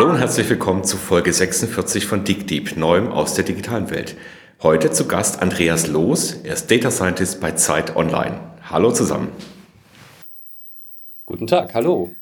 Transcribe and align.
Hallo 0.00 0.12
und 0.12 0.18
herzlich 0.18 0.48
willkommen 0.48 0.82
zu 0.82 0.96
Folge 0.96 1.30
46 1.30 2.06
von 2.06 2.24
DigDeep, 2.24 2.74
Neuem 2.78 3.12
aus 3.12 3.34
der 3.34 3.44
digitalen 3.44 3.90
Welt. 3.90 4.16
Heute 4.62 4.90
zu 4.90 5.06
Gast 5.06 5.42
Andreas 5.42 5.88
Loos, 5.88 6.40
er 6.42 6.54
ist 6.54 6.70
Data 6.70 6.90
Scientist 6.90 7.38
bei 7.38 7.52
Zeit 7.52 7.96
Online. 7.96 8.40
Hallo 8.62 8.92
zusammen. 8.92 9.28
Guten 11.26 11.46
Tag, 11.46 11.74
hallo. 11.74 12.14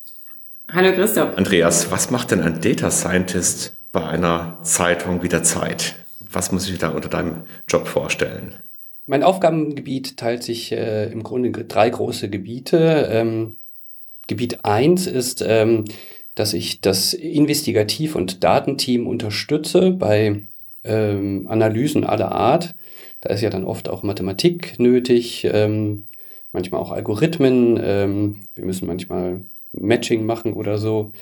Hallo 0.68 0.92
Christoph. 0.92 1.38
Andreas, 1.38 1.88
was 1.92 2.10
macht 2.10 2.32
denn 2.32 2.40
ein 2.40 2.60
Data 2.60 2.90
Scientist 2.90 3.76
bei 3.92 4.04
einer 4.04 4.58
Zeitung 4.62 5.22
wie 5.22 5.28
der 5.28 5.44
Zeit? 5.44 5.94
Was 6.18 6.50
muss 6.50 6.68
ich 6.68 6.78
da 6.78 6.88
unter 6.88 7.08
deinem 7.08 7.44
Job 7.68 7.86
vorstellen? 7.86 8.56
Mein 9.06 9.22
Aufgabengebiet 9.22 10.16
teilt 10.16 10.42
sich 10.42 10.72
äh, 10.72 11.12
im 11.12 11.22
Grunde 11.22 11.50
in 11.56 11.68
drei 11.68 11.90
große 11.90 12.28
Gebiete. 12.28 13.08
Ähm, 13.08 13.54
Gebiet 14.26 14.64
1 14.64 15.06
ist 15.06 15.44
ähm, 15.46 15.84
dass 16.38 16.52
ich 16.52 16.80
das 16.80 17.14
Investigativ- 17.14 18.14
und 18.14 18.44
Datenteam 18.44 19.06
unterstütze 19.06 19.90
bei 19.90 20.42
ähm, 20.84 21.46
Analysen 21.48 22.04
aller 22.04 22.30
Art. 22.30 22.76
Da 23.20 23.30
ist 23.30 23.40
ja 23.40 23.50
dann 23.50 23.64
oft 23.64 23.88
auch 23.88 24.04
Mathematik 24.04 24.78
nötig, 24.78 25.48
ähm, 25.52 26.04
manchmal 26.52 26.80
auch 26.80 26.92
Algorithmen. 26.92 27.80
Ähm, 27.82 28.36
wir 28.54 28.64
müssen 28.64 28.86
manchmal 28.86 29.40
Matching 29.72 30.26
machen 30.26 30.52
oder 30.52 30.78
so. 30.78 31.12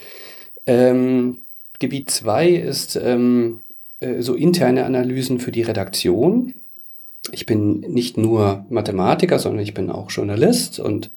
Ähm, 0.67 1.43
Gebiet 1.79 2.11
2 2.11 2.51
ist 2.51 2.97
ähm, 2.97 3.61
äh, 4.01 4.21
so 4.21 4.35
interne 4.35 4.85
Analysen 4.85 5.39
für 5.39 5.53
die 5.53 5.63
Redaktion. 5.63 6.55
Ich 7.33 7.47
bin 7.47 7.81
nicht 7.81 8.19
nur 8.19 8.67
Mathematiker, 8.69 9.39
sondern 9.39 9.63
ich 9.63 9.73
bin 9.73 9.91
auch 9.91 10.11
Journalist 10.11 10.79
und 10.79 11.11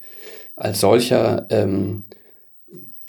als 0.56 0.80
solcher 0.80 1.46
ähm, 1.50 2.04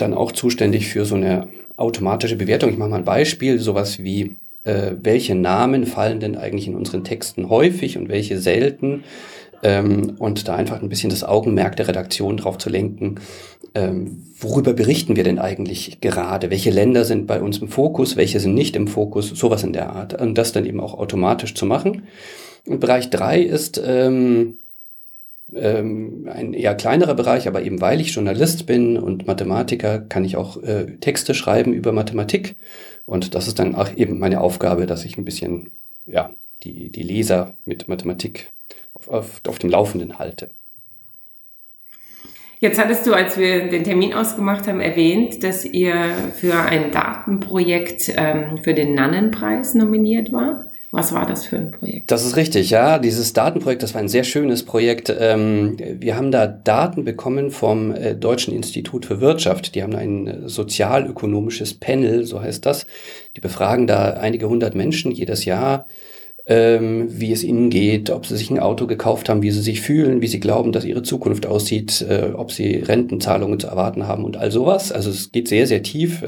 dann 0.02 0.14
auch 0.14 0.32
zuständig 0.32 0.88
für 0.88 1.06
so 1.06 1.16
eine 1.16 1.48
automatische 1.78 2.36
Bewertung. 2.36 2.70
Ich 2.70 2.78
mache 2.78 2.90
mal 2.90 2.98
ein 2.98 3.06
Beispiel, 3.06 3.60
sowas 3.60 4.04
wie, 4.04 4.38
äh, 4.64 4.94
welche 5.02 5.36
Namen 5.36 5.86
fallen 5.86 6.20
denn 6.20 6.38
eigentlich 6.38 6.68
in 6.68 6.76
unseren 6.76 7.04
Texten 7.04 7.50
häufig 7.50 7.98
und 7.98 8.10
welche 8.10 8.40
selten? 8.40 9.04
Ähm, 9.64 10.16
und 10.18 10.48
da 10.48 10.56
einfach 10.56 10.82
ein 10.82 10.90
bisschen 10.90 11.12
das 11.12 11.24
Augenmerk 11.24 11.76
der 11.76 11.88
Redaktion 11.88 12.38
drauf 12.38 12.58
zu 12.58 12.70
lenken, 12.70 13.20
ähm, 13.76 14.24
worüber 14.40 14.74
berichten 14.74 15.16
wir 15.16 15.24
denn 15.24 15.40
eigentlich 15.40 16.02
gerade? 16.02 16.50
Welche 16.50 16.72
Länder 16.72 17.06
sind 17.06 17.28
bei 17.28 17.42
uns 17.42 17.60
im 17.60 17.70
Fokus, 17.70 18.18
welche 18.18 18.40
sind 18.40 18.56
nicht 18.56 18.76
im 18.76 18.88
Fokus? 18.88 19.30
Sowas 19.30 19.64
in 19.64 19.74
der 19.74 19.92
Art. 19.92 20.20
Und 20.20 20.38
das 20.38 20.52
dann 20.52 20.66
eben 20.66 20.80
auch 20.80 20.96
automatisch 20.96 21.54
zu 21.54 21.66
machen. 21.66 22.04
Und 22.66 22.80
Bereich 22.80 23.10
drei 23.10 23.42
ist 23.42 23.82
ähm, 23.84 24.58
ähm, 25.56 26.30
ein 26.32 26.54
eher 26.54 26.76
kleinerer 26.76 27.14
Bereich, 27.14 27.48
aber 27.48 27.62
eben 27.62 27.82
weil 27.82 28.02
ich 28.02 28.14
Journalist 28.14 28.66
bin 28.66 28.98
und 28.98 29.28
Mathematiker, 29.28 30.00
kann 30.00 30.24
ich 30.26 30.38
auch 30.38 30.62
äh, 30.62 30.98
Texte 31.00 31.34
schreiben 31.34 31.74
über 31.74 31.92
Mathematik. 31.92 32.56
Und 33.06 33.36
das 33.36 33.48
ist 33.48 33.60
dann 33.60 33.76
auch 33.76 33.96
eben 33.96 34.20
meine 34.20 34.42
Aufgabe, 34.42 34.86
dass 34.86 35.06
ich 35.06 35.18
ein 35.18 35.26
bisschen 35.26 35.72
ja, 36.06 36.32
die, 36.64 36.90
die 36.90 37.04
Leser 37.04 37.56
mit 37.66 37.88
Mathematik 37.88 38.52
auf, 38.94 39.10
auf, 39.10 39.42
auf 39.48 39.60
dem 39.60 39.70
Laufenden 39.70 40.20
halte. 40.20 40.50
Jetzt 42.60 42.80
hattest 42.80 43.08
du, 43.08 43.14
als 43.14 43.40
wir 43.40 43.70
den 43.70 43.84
Termin 43.84 44.14
ausgemacht 44.14 44.68
haben, 44.68 44.82
erwähnt, 44.82 45.44
dass 45.44 45.66
ihr 45.66 46.14
für 46.36 46.60
ein 46.60 46.92
Datenprojekt 46.92 48.14
ähm, 48.16 48.60
für 48.60 48.76
den 48.76 48.94
Nannenpreis 48.94 49.74
nominiert 49.74 50.32
war. 50.32 50.71
Was 50.94 51.14
war 51.14 51.26
das 51.26 51.46
für 51.46 51.56
ein 51.56 51.72
Projekt? 51.72 52.12
Das 52.12 52.26
ist 52.26 52.36
richtig, 52.36 52.70
ja. 52.70 53.00
Dieses 53.00 53.32
Datenprojekt, 53.32 53.82
das 53.82 53.94
war 53.94 54.02
ein 54.02 54.10
sehr 54.10 54.26
schönes 54.26 54.64
Projekt. 54.64 55.14
Ähm, 55.18 55.78
wir 55.80 56.18
haben 56.18 56.32
da 56.32 56.48
Daten 56.48 57.06
bekommen 57.06 57.50
vom 57.50 57.96
äh, 57.96 58.14
Deutschen 58.14 58.54
Institut 58.54 59.06
für 59.06 59.22
Wirtschaft. 59.22 59.74
Die 59.74 59.84
haben 59.84 59.96
ein 59.96 60.28
äh, 60.28 60.50
sozialökonomisches 60.50 61.76
Panel, 61.76 62.26
so 62.26 62.42
heißt 62.42 62.66
das. 62.66 62.86
Die 63.38 63.42
befragen 63.42 63.88
da 63.88 64.12
einige 64.16 64.50
hundert 64.50 64.76
Menschen 64.76 65.12
jedes 65.12 65.46
Jahr, 65.46 65.88
ähm, 66.46 67.08
wie 67.10 67.32
es 67.32 67.46
ihnen 67.46 67.70
geht, 67.70 68.10
ob 68.10 68.26
sie 68.26 68.36
sich 68.36 68.50
ein 68.50 68.60
Auto 68.60 68.86
gekauft 68.86 69.30
haben, 69.30 69.44
wie 69.44 69.52
sie 69.52 69.62
sich 69.62 69.80
fühlen, 69.80 70.22
wie 70.22 70.28
sie 70.28 70.42
glauben, 70.42 70.74
dass 70.74 70.84
ihre 70.84 71.04
Zukunft 71.04 71.46
aussieht, 71.46 72.02
äh, 72.02 72.32
ob 72.36 72.52
sie 72.52 72.76
Rentenzahlungen 72.76 73.62
zu 73.62 73.68
erwarten 73.68 74.08
haben 74.08 74.26
und 74.26 74.36
all 74.36 74.52
sowas. 74.52 74.92
Also 74.92 75.10
es 75.10 75.32
geht 75.32 75.48
sehr, 75.48 75.68
sehr 75.68 75.84
tief. 75.84 76.22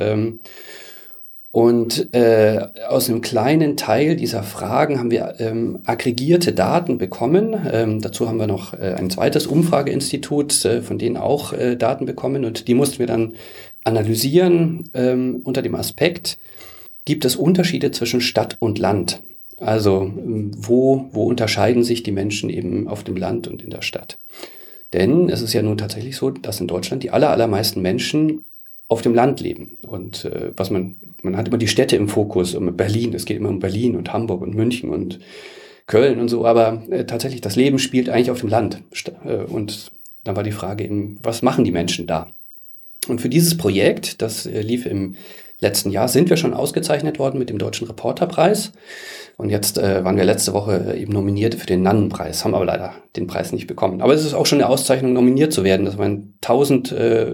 Ähm, 1.53 1.59
und 1.61 2.13
äh, 2.13 2.67
aus 2.87 3.09
einem 3.09 3.21
kleinen 3.21 3.77
Teil 3.77 4.15
dieser 4.15 4.43
Fragen 4.43 4.99
haben 4.99 5.11
wir 5.11 5.35
ähm, 5.39 5.79
aggregierte 5.85 6.53
Daten 6.53 6.97
bekommen. 6.97 7.55
Ähm, 7.71 8.01
dazu 8.01 8.27
haben 8.27 8.39
wir 8.39 8.47
noch 8.47 8.73
äh, 8.73 8.95
ein 8.97 9.09
zweites 9.09 9.47
Umfrageinstitut, 9.47 10.65
äh, 10.65 10.81
von 10.81 10.97
denen 10.97 11.17
auch 11.17 11.53
äh, 11.53 11.75
Daten 11.75 12.05
bekommen. 12.05 12.45
Und 12.45 12.67
die 12.67 12.73
mussten 12.73 12.99
wir 12.99 13.07
dann 13.07 13.33
analysieren 13.83 14.89
ähm, 14.93 15.41
unter 15.43 15.61
dem 15.61 15.75
Aspekt, 15.75 16.39
gibt 17.05 17.25
es 17.25 17.35
Unterschiede 17.35 17.91
zwischen 17.91 18.21
Stadt 18.21 18.57
und 18.59 18.79
Land? 18.79 19.21
Also 19.57 20.11
wo, 20.15 21.09
wo 21.11 21.23
unterscheiden 21.25 21.83
sich 21.83 22.01
die 22.01 22.11
Menschen 22.11 22.49
eben 22.49 22.87
auf 22.87 23.03
dem 23.03 23.17
Land 23.17 23.47
und 23.47 23.61
in 23.61 23.69
der 23.69 23.81
Stadt? 23.81 24.19
Denn 24.93 25.29
es 25.29 25.41
ist 25.41 25.53
ja 25.53 25.61
nun 25.61 25.77
tatsächlich 25.77 26.15
so, 26.15 26.29
dass 26.29 26.61
in 26.61 26.67
Deutschland 26.67 27.03
die 27.03 27.11
aller, 27.11 27.29
allermeisten 27.29 27.81
Menschen 27.81 28.45
auf 28.87 29.01
dem 29.01 29.13
Land 29.13 29.41
leben. 29.41 29.77
Und 29.87 30.25
äh, 30.25 30.51
was 30.55 30.69
man, 30.69 30.95
man 31.21 31.37
hat 31.37 31.47
immer 31.47 31.57
die 31.57 31.67
Städte 31.67 31.95
im 31.95 32.09
Fokus, 32.09 32.55
um 32.55 32.75
Berlin, 32.75 33.13
es 33.13 33.25
geht 33.25 33.37
immer 33.37 33.49
um 33.49 33.59
Berlin 33.59 33.95
und 33.95 34.13
Hamburg 34.13 34.41
und 34.41 34.55
München 34.55 34.89
und 34.89 35.19
Köln 35.87 36.19
und 36.19 36.29
so, 36.29 36.45
aber 36.45 36.83
äh, 36.89 37.05
tatsächlich 37.05 37.41
das 37.41 37.55
Leben 37.55 37.79
spielt 37.79 38.09
eigentlich 38.09 38.31
auf 38.31 38.39
dem 38.39 38.49
Land. 38.49 38.81
Äh, 39.25 39.43
und 39.43 39.91
dann 40.23 40.35
war 40.35 40.43
die 40.43 40.51
Frage 40.51 40.83
eben, 40.83 41.19
was 41.21 41.41
machen 41.41 41.65
die 41.65 41.71
Menschen 41.71 42.07
da? 42.07 42.31
Und 43.07 43.19
für 43.19 43.29
dieses 43.29 43.57
Projekt, 43.57 44.21
das 44.21 44.45
äh, 44.45 44.61
lief 44.61 44.85
im 44.85 45.15
letzten 45.63 45.89
Jahr, 45.89 46.07
sind 46.07 46.29
wir 46.29 46.37
schon 46.37 46.53
ausgezeichnet 46.53 47.17
worden 47.17 47.39
mit 47.39 47.49
dem 47.49 47.57
Deutschen 47.57 47.87
Reporterpreis. 47.87 48.73
Und 49.35 49.49
jetzt 49.49 49.79
äh, 49.79 50.03
waren 50.05 50.15
wir 50.15 50.25
letzte 50.25 50.53
Woche 50.53 50.95
eben 50.95 51.11
nominiert 51.11 51.55
für 51.55 51.65
den 51.65 51.81
Nannenpreis, 51.81 52.45
haben 52.45 52.53
aber 52.53 52.65
leider 52.65 52.93
den 53.15 53.25
Preis 53.25 53.51
nicht 53.51 53.65
bekommen. 53.65 54.01
Aber 54.01 54.13
es 54.13 54.23
ist 54.23 54.35
auch 54.35 54.45
schon 54.45 54.59
eine 54.59 54.69
Auszeichnung, 54.69 55.13
nominiert 55.13 55.51
zu 55.51 55.63
werden. 55.63 55.87
Das 55.87 55.97
waren 55.97 56.35
1000 56.43 56.91
äh, 56.91 57.31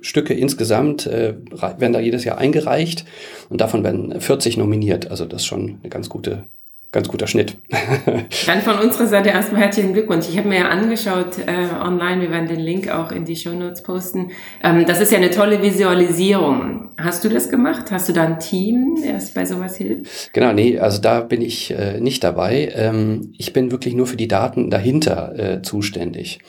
Stücke 0.00 0.34
insgesamt, 0.34 1.06
äh, 1.06 1.34
werden 1.78 1.92
da 1.92 2.00
jedes 2.00 2.24
Jahr 2.24 2.38
eingereicht 2.38 3.04
und 3.48 3.60
davon 3.60 3.84
werden 3.84 4.20
40 4.20 4.56
nominiert. 4.56 5.10
Also 5.12 5.26
das 5.26 5.42
ist 5.42 5.46
schon 5.46 5.78
eine 5.80 5.90
ganz 5.90 6.08
gute 6.08 6.48
ganz 6.90 7.08
guter 7.08 7.26
Schnitt. 7.26 7.58
Dann 8.46 8.62
von 8.62 8.78
unserer 8.78 9.06
Seite 9.06 9.28
erstmal 9.28 9.62
herzlichen 9.62 9.92
Glückwunsch. 9.92 10.26
Ich 10.28 10.38
habe 10.38 10.48
mir 10.48 10.58
ja 10.58 10.68
angeschaut 10.68 11.38
äh, 11.46 11.74
online, 11.82 12.22
wir 12.22 12.30
werden 12.30 12.48
den 12.48 12.60
Link 12.60 12.88
auch 12.88 13.12
in 13.12 13.24
die 13.24 13.36
Show 13.36 13.52
Notes 13.52 13.82
posten. 13.82 14.30
Ähm, 14.62 14.86
das 14.86 15.00
ist 15.00 15.12
ja 15.12 15.18
eine 15.18 15.30
tolle 15.30 15.62
Visualisierung. 15.62 16.90
Hast 16.98 17.24
du 17.24 17.28
das 17.28 17.50
gemacht? 17.50 17.90
Hast 17.90 18.08
du 18.08 18.12
da 18.12 18.24
ein 18.24 18.40
Team, 18.40 18.96
das 19.06 19.34
bei 19.34 19.44
sowas 19.44 19.76
hilft? 19.76 20.32
Genau, 20.32 20.52
nee, 20.52 20.78
also 20.78 21.00
da 21.00 21.20
bin 21.20 21.42
ich 21.42 21.70
äh, 21.70 22.00
nicht 22.00 22.24
dabei. 22.24 22.72
Ähm, 22.74 23.32
ich 23.36 23.52
bin 23.52 23.70
wirklich 23.70 23.94
nur 23.94 24.06
für 24.06 24.16
die 24.16 24.28
Daten 24.28 24.70
dahinter 24.70 25.38
äh, 25.38 25.62
zuständig. 25.62 26.40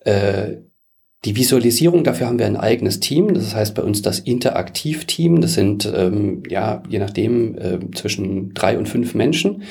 Äh, 0.00 0.56
die 1.24 1.36
Visualisierung, 1.36 2.04
dafür 2.04 2.26
haben 2.26 2.38
wir 2.38 2.46
ein 2.46 2.56
eigenes 2.56 3.00
Team. 3.00 3.32
Das 3.32 3.54
heißt 3.54 3.74
bei 3.74 3.82
uns 3.82 4.02
das 4.02 4.18
Interaktiv-Team. 4.18 5.40
Das 5.40 5.54
sind, 5.54 5.90
ähm, 5.94 6.42
ja, 6.48 6.82
je 6.88 6.98
nachdem, 6.98 7.56
äh, 7.56 7.78
zwischen 7.94 8.52
drei 8.52 8.76
und 8.76 8.88
fünf 8.88 9.14
Menschen, 9.14 9.62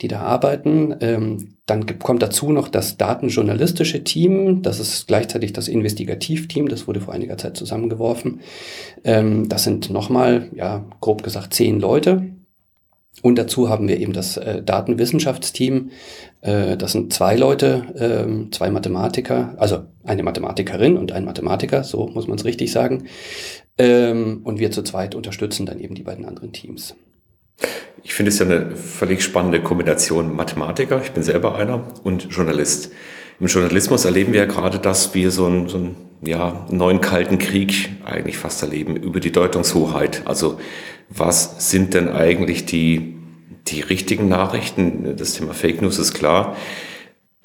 die 0.00 0.08
da 0.08 0.20
arbeiten. 0.20 0.94
Ähm, 1.00 1.56
dann 1.66 1.98
kommt 1.98 2.22
dazu 2.22 2.52
noch 2.52 2.68
das 2.68 2.96
datenjournalistische 2.96 4.02
Team. 4.02 4.62
Das 4.62 4.80
ist 4.80 5.06
gleichzeitig 5.06 5.52
das 5.52 5.68
Investigativ-Team. 5.68 6.68
Das 6.68 6.86
wurde 6.86 7.00
vor 7.00 7.14
einiger 7.14 7.36
Zeit 7.36 7.56
zusammengeworfen. 7.56 8.40
Ähm, 9.04 9.48
das 9.48 9.64
sind 9.64 9.90
nochmal, 9.90 10.50
ja, 10.54 10.86
grob 11.00 11.22
gesagt 11.22 11.54
zehn 11.54 11.80
Leute. 11.80 12.33
Und 13.22 13.36
dazu 13.38 13.68
haben 13.68 13.88
wir 13.88 13.98
eben 13.98 14.12
das 14.12 14.36
äh, 14.36 14.62
Datenwissenschaftsteam. 14.62 15.90
Äh, 16.40 16.76
das 16.76 16.92
sind 16.92 17.12
zwei 17.12 17.36
Leute, 17.36 17.84
äh, 17.94 18.50
zwei 18.50 18.70
Mathematiker, 18.70 19.54
also 19.56 19.84
eine 20.04 20.22
Mathematikerin 20.22 20.96
und 20.96 21.12
ein 21.12 21.24
Mathematiker, 21.24 21.84
so 21.84 22.06
muss 22.08 22.26
man 22.26 22.38
es 22.38 22.44
richtig 22.44 22.72
sagen. 22.72 23.04
Ähm, 23.78 24.40
und 24.44 24.58
wir 24.58 24.70
zu 24.70 24.82
zweit 24.82 25.14
unterstützen 25.14 25.66
dann 25.66 25.80
eben 25.80 25.94
die 25.94 26.02
beiden 26.02 26.24
anderen 26.26 26.52
Teams. 26.52 26.94
Ich 28.02 28.12
finde 28.12 28.30
es 28.30 28.38
ja 28.38 28.46
eine 28.46 28.76
völlig 28.76 29.22
spannende 29.22 29.62
Kombination 29.62 30.34
Mathematiker, 30.34 31.00
ich 31.02 31.12
bin 31.12 31.22
selber 31.22 31.54
einer, 31.54 31.86
und 32.02 32.28
Journalist. 32.30 32.90
Im 33.40 33.46
Journalismus 33.46 34.04
erleben 34.04 34.32
wir 34.32 34.40
ja 34.40 34.46
gerade, 34.46 34.78
dass 34.78 35.14
wir 35.14 35.30
so 35.30 35.46
einen, 35.46 35.68
so 35.68 35.78
einen 35.78 35.96
ja, 36.24 36.66
neuen 36.70 37.00
kalten 37.00 37.38
Krieg 37.38 37.90
eigentlich 38.04 38.38
fast 38.38 38.62
erleben 38.62 38.96
über 38.96 39.20
die 39.20 39.32
Deutungshoheit. 39.32 40.22
Also 40.26 40.58
was 41.08 41.70
sind 41.70 41.94
denn 41.94 42.08
eigentlich 42.08 42.66
die, 42.66 43.16
die 43.68 43.80
richtigen 43.80 44.28
Nachrichten? 44.28 45.16
Das 45.16 45.34
Thema 45.34 45.54
Fake 45.54 45.82
News 45.82 45.98
ist 45.98 46.14
klar. 46.14 46.56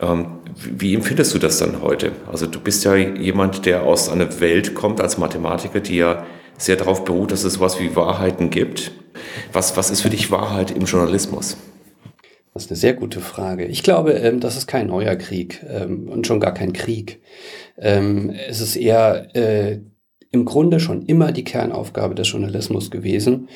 Ähm, 0.02 0.40
wie 0.56 0.96
empfindest 0.96 1.34
du 1.34 1.40
das 1.40 1.58
dann 1.60 1.82
heute? 1.82 2.14
Also 2.32 2.46
du 2.46 2.60
bist 2.60 2.86
ja 2.86 2.96
jemand, 2.96 3.66
der 3.66 3.84
aus 3.84 4.10
einer 4.10 4.40
Welt 4.40 4.76
kommt 4.76 5.02
als 5.02 5.18
Mathematiker, 5.18 5.80
die 5.80 5.98
ja 5.98 6.26
sehr 6.58 6.76
darauf 6.76 7.06
beruht, 7.06 7.32
dass 7.32 7.44
es 7.44 7.56
sowas 7.56 7.80
wie 7.80 7.96
Wahrheiten 7.96 8.50
gibt. 8.50 8.92
Was, 9.54 9.76
was 9.78 9.90
ist 9.90 10.02
für 10.02 10.10
dich 10.10 10.32
Wahrheit 10.32 10.72
im 10.72 10.86
Journalismus? 10.86 11.58
Das 12.54 12.66
ist 12.66 12.72
eine 12.72 12.78
sehr 12.78 12.94
gute 12.94 13.22
Frage. 13.22 13.66
Ich 13.66 13.84
glaube, 13.84 14.14
ähm, 14.14 14.40
das 14.40 14.58
ist 14.58 14.68
kein 14.68 14.88
neuer 14.88 15.16
Krieg 15.16 15.64
ähm, 15.70 16.10
und 16.10 16.28
schon 16.28 16.40
gar 16.40 16.54
kein 16.54 16.74
Krieg. 16.74 17.22
Ähm, 17.78 18.34
es 18.50 18.60
ist 18.60 18.76
eher 18.76 19.34
äh, 19.36 19.80
im 20.31 20.46
Grunde 20.46 20.80
schon 20.80 21.06
immer 21.06 21.31
die 21.31 21.44
Kernaufgabe 21.44 22.16
des 22.16 22.31
Journalismus 22.31 22.92
gewesen. 22.92 23.50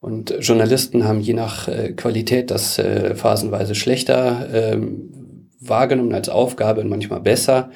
Und 0.00 0.34
Journalisten 0.40 1.04
haben 1.04 1.20
je 1.20 1.32
nach 1.32 1.68
äh, 1.68 1.92
Qualität 1.92 2.50
das 2.50 2.78
äh, 2.78 3.14
phasenweise 3.14 3.74
schlechter 3.74 4.48
ähm, 4.52 5.48
wahrgenommen 5.60 6.12
als 6.12 6.28
Aufgabe 6.28 6.82
und 6.82 6.88
manchmal 6.88 7.20
besser. 7.20 7.70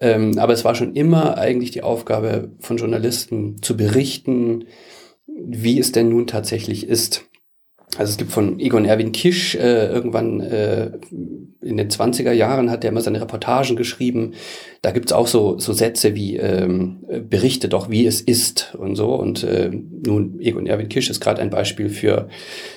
Ähm, 0.00 0.38
aber 0.38 0.52
es 0.52 0.64
war 0.64 0.74
schon 0.74 0.94
immer 0.94 1.38
eigentlich 1.38 1.70
die 1.70 1.82
Aufgabe 1.82 2.50
von 2.60 2.76
Journalisten 2.76 3.62
zu 3.62 3.76
berichten, 3.76 4.64
wie 5.26 5.78
es 5.78 5.92
denn 5.92 6.10
nun 6.10 6.26
tatsächlich 6.26 6.86
ist. 6.86 7.24
Also 7.98 8.10
es 8.10 8.16
gibt 8.16 8.32
von 8.32 8.60
Egon 8.60 8.84
Erwin 8.84 9.12
Kisch 9.12 9.54
äh, 9.54 9.86
irgendwann 9.86 10.40
äh, 10.40 10.90
in 11.62 11.76
den 11.76 11.88
20er 11.88 12.32
Jahren 12.32 12.70
hat 12.70 12.84
er 12.84 12.90
immer 12.90 13.00
seine 13.00 13.20
Reportagen 13.20 13.76
geschrieben. 13.76 14.34
Da 14.82 14.90
gibt's 14.90 15.12
auch 15.12 15.26
so, 15.26 15.58
so 15.58 15.72
Sätze 15.72 16.14
wie 16.14 16.36
ähm, 16.36 17.04
berichte 17.28 17.68
doch, 17.68 17.90
wie 17.90 18.06
es 18.06 18.20
ist 18.20 18.74
und 18.78 18.96
so. 18.96 19.14
Und 19.14 19.42
äh, 19.44 19.70
nun, 19.70 20.38
Egon 20.40 20.66
Erwin 20.66 20.88
Kisch 20.88 21.10
ist 21.10 21.20
gerade 21.20 21.42
ein 21.42 21.50
Beispiel 21.50 21.88
für 21.88 22.28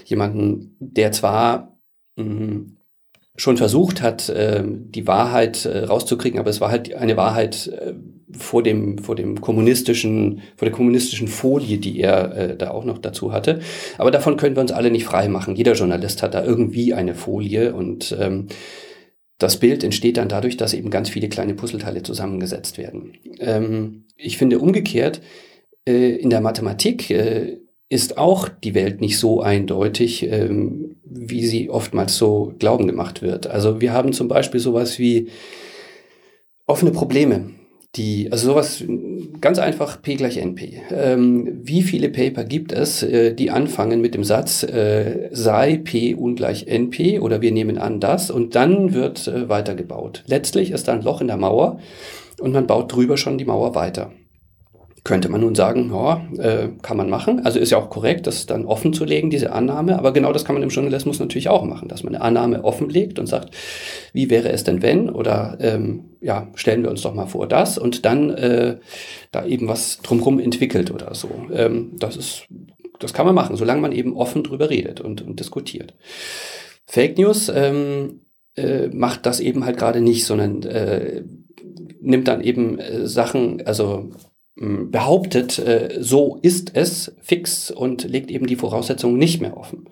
jemanden, 0.06 0.76
der 0.80 1.12
zwar 1.12 1.78
mh, 2.16 2.79
schon 3.40 3.56
versucht 3.56 4.02
hat, 4.02 4.28
äh, 4.28 4.64
die 4.66 5.08
Wahrheit 5.08 5.66
äh, 5.66 5.86
rauszukriegen, 5.86 6.40
aber 6.40 6.50
es 6.50 6.60
war 6.60 6.72
halt 6.72 6.94
eine 6.94 7.16
Wahrheit 7.16 7.68
äh, 7.68 7.94
vor 8.38 8.62
dem 8.64 8.98
vor 8.98 9.16
dem 9.16 9.40
kommunistischen 9.40 10.42
vor 10.58 10.66
der 10.66 10.76
kommunistischen 10.76 11.30
Folie, 11.30 11.78
die 11.78 12.00
er 12.00 12.56
da 12.56 12.70
auch 12.70 12.86
noch 12.86 13.00
dazu 13.00 13.32
hatte. 13.32 13.60
Aber 13.98 14.12
davon 14.12 14.38
können 14.38 14.56
wir 14.56 14.62
uns 14.62 14.72
alle 14.72 14.92
nicht 14.92 15.06
frei 15.06 15.30
machen. 15.30 15.56
Jeder 15.56 15.74
Journalist 15.74 16.22
hat 16.22 16.36
da 16.36 16.44
irgendwie 16.44 16.94
eine 16.94 17.16
Folie 17.16 17.74
und 17.74 18.16
ähm, 18.20 18.48
das 19.40 19.58
Bild 19.58 19.84
entsteht 19.84 20.18
dann 20.18 20.30
dadurch, 20.30 20.58
dass 20.58 20.76
eben 20.76 20.92
ganz 20.92 21.10
viele 21.10 21.28
kleine 21.28 21.56
Puzzleteile 21.56 22.04
zusammengesetzt 22.04 22.78
werden. 22.78 23.14
Ähm, 23.40 24.06
ich 24.16 24.38
finde 24.38 24.60
umgekehrt 24.60 25.22
in 25.86 26.30
der 26.30 26.42
Mathematik 26.42 27.10
ist 27.90 28.20
auch 28.20 28.48
die 28.48 28.76
Welt 28.76 29.02
nicht 29.02 29.18
so 29.18 29.42
eindeutig, 29.42 30.24
ähm, 30.32 30.96
wie 31.04 31.46
sie 31.46 31.70
oftmals 31.72 32.18
so 32.18 32.54
glauben 32.60 32.88
gemacht 32.88 33.24
wird. 33.24 33.48
Also 33.48 33.82
wir 33.82 33.94
haben 33.94 34.14
zum 34.14 34.28
Beispiel 34.28 34.60
sowas 34.60 35.00
wie 35.00 35.30
offene 36.68 36.92
Probleme. 36.92 37.50
Die, 37.96 38.32
also 38.32 38.52
sowas 38.52 38.84
ganz 39.42 39.58
einfach 39.58 40.00
P 40.04 40.14
gleich 40.14 40.38
NP. 40.38 40.80
Ähm, 40.92 41.60
wie 41.64 41.82
viele 41.82 42.10
Paper 42.10 42.44
gibt 42.44 42.72
es, 42.72 43.02
äh, 43.02 43.34
die 43.34 43.50
anfangen 43.50 44.00
mit 44.00 44.14
dem 44.14 44.24
Satz 44.24 44.62
äh, 44.62 45.30
sei 45.32 45.78
P 45.78 46.14
ungleich 46.14 46.68
NP 46.68 47.20
oder 47.20 47.42
wir 47.42 47.52
nehmen 47.52 47.80
an 47.80 48.00
das 48.00 48.30
und 48.30 48.54
dann 48.54 48.94
wird 48.94 49.28
äh, 49.28 49.50
weitergebaut. 49.50 50.24
Letztlich 50.28 50.70
ist 50.70 50.88
da 50.88 50.94
ein 50.94 51.02
Loch 51.02 51.22
in 51.22 51.28
der 51.28 51.38
Mauer 51.38 51.80
und 52.40 52.52
man 52.52 52.68
baut 52.68 52.94
drüber 52.94 53.18
schon 53.18 53.40
die 53.40 53.46
Mauer 53.46 53.74
weiter 53.74 54.12
könnte 55.10 55.28
man 55.28 55.42
nun 55.42 55.56
sagen, 55.56 55.92
ja, 55.92 56.22
äh, 56.38 56.70
kann 56.84 56.96
man 56.96 57.10
machen. 57.10 57.44
Also 57.44 57.58
ist 57.58 57.72
ja 57.72 57.80
auch 57.80 57.90
korrekt, 57.90 58.28
das 58.28 58.46
dann 58.46 58.68
offen 58.68 58.94
zu 58.94 59.06
legen, 59.06 59.32
diese 59.32 59.52
Annahme. 59.52 59.98
Aber 59.98 60.14
genau 60.14 60.32
das 60.32 60.46
kann 60.46 60.54
man 60.54 60.62
im 60.62 60.70
Journalismus 60.70 61.20
natürlich 61.20 61.50
auch 61.50 61.64
machen, 61.64 61.88
dass 61.88 62.04
man 62.04 62.14
eine 62.14 62.24
Annahme 62.24 62.64
offenlegt 62.64 63.18
und 63.18 63.26
sagt, 63.26 63.56
wie 64.14 64.30
wäre 64.30 64.50
es 64.50 64.66
denn 64.66 64.84
wenn? 64.84 65.10
Oder 65.10 65.58
ähm, 65.62 66.12
ja, 66.22 66.52
stellen 66.54 66.84
wir 66.84 66.92
uns 66.92 67.02
doch 67.02 67.16
mal 67.16 67.26
vor 67.26 67.48
das 67.48 67.80
und 67.80 68.06
dann 68.06 68.30
äh, 68.30 68.78
da 69.32 69.48
eben 69.48 69.68
was 69.68 69.98
drumherum 70.04 70.40
entwickelt 70.40 70.92
oder 70.92 71.16
so. 71.16 71.30
Ähm, 71.52 71.94
das 71.98 72.16
ist, 72.16 72.46
das 73.00 73.12
kann 73.12 73.26
man 73.26 73.34
machen, 73.34 73.56
solange 73.56 73.82
man 73.82 73.94
eben 73.94 74.16
offen 74.16 74.44
drüber 74.44 74.70
redet 74.70 75.02
und, 75.02 75.24
und 75.24 75.40
diskutiert. 75.40 75.96
Fake 76.86 77.18
News 77.18 77.50
ähm, 77.50 78.22
äh, 78.56 78.90
macht 78.90 79.26
das 79.26 79.40
eben 79.40 79.66
halt 79.66 79.78
gerade 79.78 80.02
nicht, 80.02 80.26
sondern 80.26 80.62
äh, 80.62 81.24
nimmt 82.00 82.28
dann 82.28 82.42
eben 82.42 82.78
äh, 82.78 83.08
Sachen, 83.08 83.66
also 83.66 84.12
behauptet, 84.60 85.58
äh, 85.60 85.98
so 86.02 86.38
ist 86.42 86.72
es 86.76 87.14
fix 87.22 87.72
und 87.72 88.04
legt 88.04 88.30
eben 88.30 88.46
die 88.46 88.58
Voraussetzungen 88.58 89.18
nicht 89.18 89.42
mehr 89.42 89.56
offen. 89.56 89.86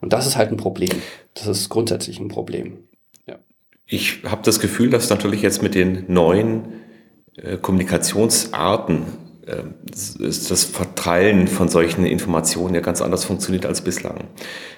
Und 0.00 0.12
das 0.12 0.26
ist 0.26 0.36
halt 0.36 0.50
ein 0.50 0.58
Problem. 0.58 0.90
Das 1.34 1.46
ist 1.46 1.70
grundsätzlich 1.70 2.20
ein 2.20 2.28
Problem. 2.28 2.78
Ja. 3.26 3.38
Ich 3.86 4.22
habe 4.24 4.42
das 4.44 4.60
Gefühl, 4.60 4.90
dass 4.90 5.08
natürlich 5.08 5.40
jetzt 5.40 5.62
mit 5.62 5.74
den 5.74 6.04
neuen 6.08 6.64
äh, 7.36 7.56
Kommunikationsarten 7.56 9.04
äh, 9.46 9.62
das 9.86 10.64
Verteilen 10.64 11.48
von 11.48 11.70
solchen 11.70 12.04
Informationen 12.04 12.74
ja 12.74 12.82
ganz 12.82 13.00
anders 13.00 13.24
funktioniert 13.24 13.64
als 13.64 13.80
bislang. 13.80 14.24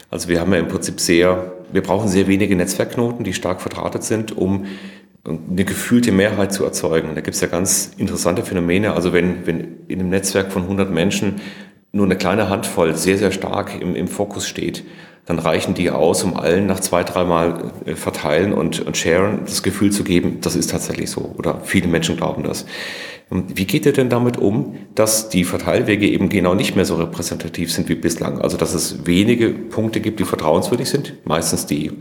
Also 0.09 0.29
wir 0.29 0.41
haben 0.41 0.53
ja 0.53 0.61
im 0.61 0.69
Prinzip 0.69 1.01
sehr, 1.01 1.53
wir 1.73 1.83
brauchen 1.83 2.07
sehr 2.07 2.29
wenige 2.29 2.55
Netzwerkknoten, 2.55 3.25
die 3.25 3.33
stark 3.33 3.61
verdrahtet 3.61 4.05
sind, 4.05 4.37
um 4.37 4.67
eine 5.25 5.65
gefühlte 5.65 6.11
Mehrheit 6.11 6.53
zu 6.53 6.65
erzeugen. 6.65 7.11
Da 7.15 7.21
gibt 7.21 7.35
es 7.35 7.41
ja 7.41 7.47
ganz 7.47 7.93
interessante 7.97 8.43
Phänomene. 8.43 8.95
Also 8.95 9.13
wenn, 9.13 9.47
wenn 9.47 9.87
in 9.87 10.01
einem 10.01 10.11
Netzwerk 10.11 10.53
von 10.53 10.63
100 10.63 10.91
Menschen 10.91 11.41
nur 11.93 12.07
eine 12.07 12.17
kleine 12.17 12.49
Handvoll 12.49 12.97
sehr, 12.97 13.19
sehr 13.19 13.31
stark 13.31 13.81
im, 13.81 13.95
im 13.95 14.09
Fokus 14.09 14.49
steht, 14.49 14.85
dann 15.27 15.39
reichen 15.39 15.75
die 15.75 15.91
aus, 15.91 16.25
um 16.25 16.37
allen 16.37 16.67
nach 16.67 16.81
zwei, 16.81 17.05
dreimal 17.05 17.73
äh, 17.87 17.95
verteilen 17.95 18.53
und, 18.53 18.81
und 18.81 18.97
sharen 18.97 19.41
das 19.45 19.63
Gefühl 19.63 19.91
zu 19.91 20.05
geben, 20.05 20.39
das 20.41 20.57
ist 20.57 20.71
tatsächlich 20.71 21.11
so. 21.11 21.35
Oder 21.39 21.61
viele 21.63 21.89
Menschen 21.89 22.17
glauben 22.17 22.43
das. 22.43 22.67
Wie 23.31 23.65
geht 23.65 23.87
ihr 23.87 23.95
denn 23.95 24.11
damit 24.11 24.37
um, 24.37 24.77
dass 24.95 25.31
die 25.31 25.45
Verteilwege 25.45 26.07
eben 26.07 26.29
genau 26.29 26.55
nicht 26.55 26.77
mehr 26.77 26.85
so 26.85 26.97
repräsentativ 26.97 27.73
sind 27.73 27.89
wie 27.89 27.95
bislang? 27.95 28.43
Also 28.43 28.59
dass 28.59 28.75
es 28.75 29.07
wenige 29.07 29.49
Punkte 29.49 30.01
gibt, 30.01 30.21
die 30.21 30.25
vertrauenswürdig 30.25 30.91
sind, 30.91 31.15
meistens 31.25 31.65
die 31.65 31.93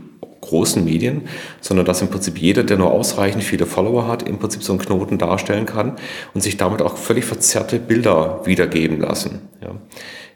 großen 0.42 0.84
Medien, 0.84 1.22
sondern 1.62 1.86
dass 1.86 2.02
im 2.02 2.08
Prinzip 2.08 2.36
jeder, 2.36 2.64
der 2.64 2.76
nur 2.76 2.90
ausreichend 2.90 3.42
viele 3.44 3.64
Follower 3.64 4.08
hat, 4.08 4.28
im 4.28 4.38
Prinzip 4.38 4.62
so 4.62 4.72
einen 4.72 4.82
Knoten 4.82 5.16
darstellen 5.16 5.64
kann 5.64 5.96
und 6.34 6.42
sich 6.42 6.58
damit 6.58 6.82
auch 6.82 6.98
völlig 6.98 7.24
verzerrte 7.24 7.78
Bilder 7.78 8.42
wiedergeben 8.44 9.00
lassen. 9.00 9.40
Ja. 9.62 9.70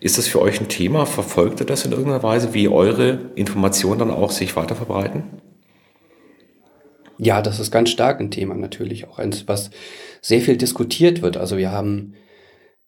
Ist 0.00 0.18
das 0.18 0.26
für 0.26 0.40
euch 0.40 0.60
ein 0.60 0.68
Thema? 0.68 1.06
Verfolgt 1.06 1.60
ihr 1.60 1.66
das 1.66 1.84
in 1.84 1.92
irgendeiner 1.92 2.22
Weise, 2.22 2.54
wie 2.54 2.68
eure 2.68 3.30
Informationen 3.34 3.98
dann 3.98 4.10
auch 4.10 4.30
sich 4.30 4.56
weiter 4.56 4.74
verbreiten? 4.74 5.24
Ja, 7.18 7.40
das 7.40 7.60
ist 7.60 7.70
ganz 7.70 7.90
stark 7.90 8.20
ein 8.20 8.30
Thema 8.30 8.54
natürlich, 8.54 9.08
auch 9.08 9.18
eins, 9.18 9.48
was 9.48 9.70
sehr 10.20 10.40
viel 10.40 10.56
diskutiert 10.56 11.22
wird. 11.22 11.36
Also 11.36 11.56
wir 11.56 11.72
haben 11.72 12.14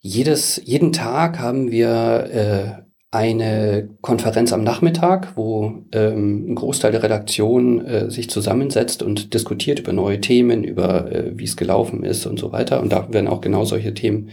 jedes, 0.01 0.61
jeden 0.65 0.93
Tag 0.93 1.39
haben 1.39 1.71
wir 1.71 2.29
äh, 2.31 2.89
eine 3.11 3.89
Konferenz 4.03 4.53
am 4.53 4.63
Nachmittag, 4.63 5.35
wo 5.35 5.85
ähm, 5.93 6.51
ein 6.51 6.55
Großteil 6.55 6.93
der 6.93 7.03
Redaktion 7.03 7.85
äh, 7.87 8.11
sich 8.11 8.29
zusammensetzt 8.29 9.03
und 9.03 9.33
diskutiert 9.33 9.81
über 9.81 9.95
neue 9.95 10.21
Themen, 10.21 10.63
über 10.63 11.11
äh, 11.11 11.33
wie 11.39 11.45
es 11.45 11.57
gelaufen 11.57 12.05
ist 12.05 12.27
und 12.27 12.39
so 12.39 12.53
weiter. 12.53 12.83
Und 12.83 12.93
da 12.93 13.11
werden 13.11 13.29
auch 13.29 13.41
genau 13.41 13.65
solche 13.65 13.95
Themen 13.95 14.29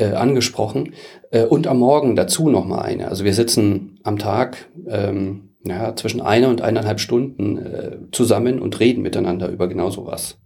äh, 0.00 0.14
angesprochen. 0.14 0.94
Äh, 1.30 1.44
und 1.44 1.66
am 1.66 1.78
Morgen 1.78 2.16
dazu 2.16 2.48
nochmal 2.48 2.84
eine. 2.84 3.08
Also 3.08 3.24
wir 3.24 3.34
sitzen 3.34 4.00
am 4.02 4.18
Tag 4.18 4.68
ähm, 4.86 5.50
naja, 5.62 5.94
zwischen 5.94 6.20
einer 6.20 6.48
und 6.48 6.62
eineinhalb 6.62 7.00
Stunden 7.00 7.58
äh, 7.58 7.96
zusammen 8.12 8.60
und 8.60 8.80
reden 8.80 9.02
miteinander 9.02 9.48
über 9.48 9.68
genau 9.68 9.90
sowas. 9.90 10.38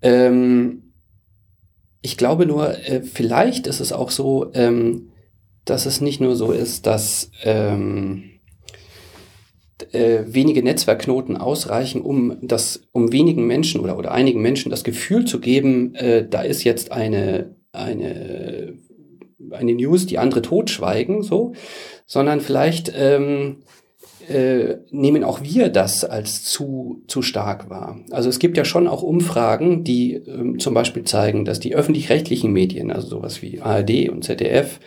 Ähm, 0.00 0.94
ich 2.00 2.16
glaube 2.16 2.46
nur, 2.46 2.70
äh, 2.88 3.02
vielleicht 3.02 3.66
ist 3.66 3.80
es 3.80 3.92
auch 3.92 4.10
so, 4.10 4.50
ähm, 4.54 5.10
dass 5.64 5.86
es 5.86 6.00
nicht 6.00 6.20
nur 6.20 6.36
so 6.36 6.52
ist, 6.52 6.86
dass 6.86 7.30
ähm, 7.42 8.30
äh, 9.92 10.24
wenige 10.26 10.62
Netzwerkknoten 10.62 11.36
ausreichen, 11.36 12.00
um 12.00 12.36
das, 12.42 12.82
um 12.92 13.12
wenigen 13.12 13.46
Menschen 13.46 13.80
oder, 13.80 13.98
oder 13.98 14.12
einigen 14.12 14.40
Menschen 14.40 14.70
das 14.70 14.84
Gefühl 14.84 15.24
zu 15.24 15.40
geben, 15.40 15.94
äh, 15.94 16.26
da 16.28 16.42
ist 16.42 16.64
jetzt 16.64 16.92
eine, 16.92 17.56
eine, 17.74 18.74
eine 19.50 19.74
News, 19.74 20.06
die 20.06 20.18
andere 20.18 20.42
totschweigen, 20.42 21.22
so, 21.22 21.52
sondern 22.06 22.40
vielleicht 22.40 22.92
ähm, 22.96 23.62
äh, 24.28 24.76
nehmen 24.90 25.24
auch 25.24 25.42
wir 25.42 25.68
das 25.68 26.04
als 26.04 26.44
zu, 26.44 27.02
zu 27.08 27.22
stark 27.22 27.68
wahr. 27.68 28.00
Also 28.10 28.28
es 28.28 28.38
gibt 28.38 28.56
ja 28.56 28.64
schon 28.64 28.88
auch 28.88 29.02
Umfragen, 29.02 29.84
die 29.84 30.14
ähm, 30.14 30.58
zum 30.58 30.74
Beispiel 30.74 31.04
zeigen, 31.04 31.44
dass 31.44 31.60
die 31.60 31.74
öffentlich-rechtlichen 31.74 32.52
Medien, 32.52 32.90
also 32.90 33.08
sowas 33.08 33.42
wie 33.42 33.60
ARD 33.60 34.08
und 34.08 34.24
ZDF, 34.24 34.80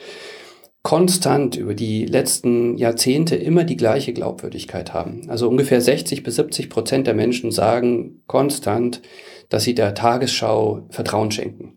konstant 0.82 1.58
über 1.58 1.74
die 1.74 2.06
letzten 2.06 2.77
Jahrzehnte 2.77 3.36
immer 3.36 3.65
die 3.65 3.75
gleiche 3.75 4.13
Glaubwürdigkeit 4.13 4.94
haben. 4.94 5.29
Also 5.29 5.50
ungefähr 5.50 5.82
60 5.82 6.24
bis 6.24 6.36
70 6.36 6.70
Prozent 6.70 7.08
der 7.08 7.13
Menschen 7.13 7.51
sagen 7.51 8.22
konstant, 8.25 9.01
dass 9.50 9.63
sie 9.63 9.75
der 9.75 9.94
Tagesschau 9.96 10.88
Vertrauen 10.89 11.32
schenken. 11.32 11.76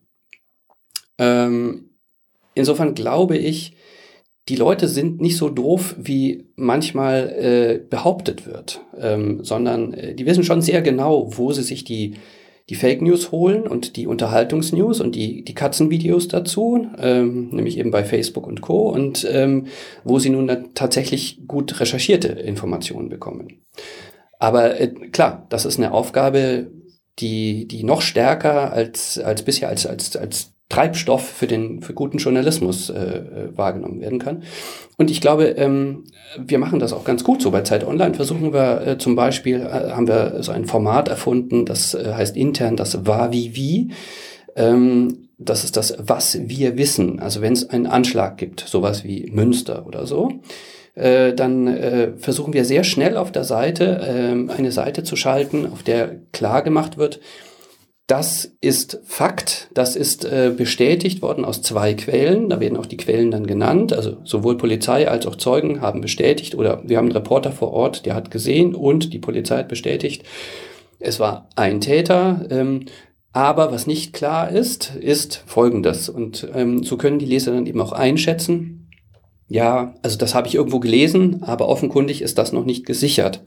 Ähm, 1.20 1.90
insofern 2.54 2.94
glaube 2.94 3.36
ich, 3.36 3.76
die 4.48 4.56
Leute 4.56 4.88
sind 4.88 5.20
nicht 5.20 5.36
so 5.36 5.48
doof, 5.48 5.94
wie 5.98 6.48
manchmal 6.56 7.28
äh, 7.28 7.78
behauptet 7.78 8.46
wird, 8.46 8.80
ähm, 8.98 9.44
sondern 9.44 9.92
äh, 9.92 10.14
die 10.14 10.26
wissen 10.26 10.42
schon 10.42 10.62
sehr 10.62 10.82
genau, 10.82 11.36
wo 11.36 11.52
sie 11.52 11.62
sich 11.62 11.84
die 11.84 12.16
die 12.70 12.76
Fake 12.76 13.02
News 13.02 13.32
holen 13.32 13.66
und 13.66 13.96
die 13.96 14.06
Unterhaltungsnews 14.06 15.00
und 15.00 15.16
die, 15.16 15.44
die 15.44 15.54
Katzenvideos 15.54 16.28
dazu, 16.28 16.86
ähm, 16.98 17.48
nämlich 17.50 17.76
eben 17.76 17.90
bei 17.90 18.04
Facebook 18.04 18.46
und 18.46 18.60
Co. 18.60 18.88
und 18.88 19.26
ähm, 19.28 19.66
wo 20.04 20.20
sie 20.20 20.30
nun 20.30 20.68
tatsächlich 20.74 21.48
gut 21.48 21.80
recherchierte 21.80 22.28
Informationen 22.28 23.08
bekommen. 23.08 23.60
Aber 24.38 24.80
äh, 24.80 24.86
klar, 24.86 25.46
das 25.48 25.64
ist 25.64 25.78
eine 25.78 25.92
Aufgabe, 25.92 26.70
die, 27.18 27.66
die 27.66 27.82
noch 27.82 28.02
stärker 28.02 28.72
als, 28.72 29.18
als 29.18 29.42
bisher, 29.42 29.68
als, 29.68 29.84
als, 29.84 30.16
als 30.16 30.52
Treibstoff 30.70 31.28
für 31.28 31.46
den 31.46 31.82
für 31.82 31.92
guten 31.92 32.18
Journalismus 32.18 32.88
äh, 32.88 32.94
äh, 32.94 33.56
wahrgenommen 33.56 34.00
werden 34.00 34.18
kann. 34.18 34.44
Und 34.96 35.10
ich 35.10 35.20
glaube, 35.20 35.48
ähm, 35.48 36.04
wir 36.38 36.58
machen 36.58 36.78
das 36.78 36.92
auch 36.92 37.04
ganz 37.04 37.24
gut 37.24 37.42
so. 37.42 37.50
Bei 37.50 37.62
Zeit 37.62 37.86
Online 37.86 38.14
versuchen 38.14 38.54
wir 38.54 38.86
äh, 38.86 38.98
zum 38.98 39.16
Beispiel, 39.16 39.60
äh, 39.60 39.90
haben 39.90 40.08
wir 40.08 40.42
so 40.42 40.52
ein 40.52 40.64
Format 40.64 41.08
erfunden, 41.08 41.66
das 41.66 41.94
äh, 41.94 42.14
heißt 42.14 42.36
intern 42.36 42.76
das 42.76 43.04
War 43.04 43.32
wie 43.32 43.54
wie. 43.54 43.90
Ähm, 44.56 45.28
das 45.38 45.64
ist 45.64 45.76
das, 45.76 45.96
was 45.98 46.38
wir 46.48 46.78
wissen. 46.78 47.18
Also 47.18 47.40
wenn 47.40 47.54
es 47.54 47.68
einen 47.68 47.86
Anschlag 47.86 48.38
gibt, 48.38 48.60
sowas 48.60 49.04
wie 49.04 49.28
Münster 49.32 49.86
oder 49.86 50.06
so, 50.06 50.40
äh, 50.94 51.32
dann 51.32 51.66
äh, 51.66 52.12
versuchen 52.16 52.52
wir 52.52 52.64
sehr 52.64 52.84
schnell 52.84 53.16
auf 53.16 53.32
der 53.32 53.44
Seite 53.44 54.00
äh, 54.02 54.52
eine 54.52 54.70
Seite 54.70 55.02
zu 55.02 55.16
schalten, 55.16 55.66
auf 55.66 55.82
der 55.82 56.16
klar 56.32 56.62
gemacht 56.62 56.96
wird, 56.96 57.20
das 58.10 58.56
ist 58.60 59.00
Fakt, 59.04 59.68
das 59.72 59.94
ist 59.94 60.24
äh, 60.24 60.52
bestätigt 60.56 61.22
worden 61.22 61.44
aus 61.44 61.62
zwei 61.62 61.94
Quellen, 61.94 62.48
da 62.48 62.58
werden 62.58 62.76
auch 62.76 62.86
die 62.86 62.96
Quellen 62.96 63.30
dann 63.30 63.46
genannt, 63.46 63.92
also 63.92 64.16
sowohl 64.24 64.56
Polizei 64.56 65.08
als 65.08 65.26
auch 65.28 65.36
Zeugen 65.36 65.80
haben 65.80 66.00
bestätigt 66.00 66.56
oder 66.56 66.82
wir 66.84 66.96
haben 66.96 67.06
einen 67.06 67.16
Reporter 67.16 67.52
vor 67.52 67.72
Ort, 67.72 68.06
der 68.06 68.16
hat 68.16 68.32
gesehen 68.32 68.74
und 68.74 69.12
die 69.12 69.20
Polizei 69.20 69.58
hat 69.58 69.68
bestätigt, 69.68 70.24
es 70.98 71.20
war 71.20 71.48
ein 71.54 71.80
Täter. 71.80 72.46
Ähm, 72.50 72.86
aber 73.32 73.70
was 73.70 73.86
nicht 73.86 74.12
klar 74.12 74.50
ist, 74.50 74.96
ist 74.96 75.44
Folgendes. 75.46 76.08
Und 76.08 76.48
ähm, 76.52 76.82
so 76.82 76.96
können 76.96 77.20
die 77.20 77.26
Leser 77.26 77.52
dann 77.52 77.66
eben 77.66 77.80
auch 77.80 77.92
einschätzen, 77.92 78.88
ja, 79.46 79.94
also 80.02 80.16
das 80.16 80.34
habe 80.34 80.46
ich 80.46 80.54
irgendwo 80.54 80.78
gelesen, 80.78 81.42
aber 81.42 81.68
offenkundig 81.68 82.22
ist 82.22 82.38
das 82.38 82.52
noch 82.52 82.64
nicht 82.64 82.86
gesichert. 82.86 83.42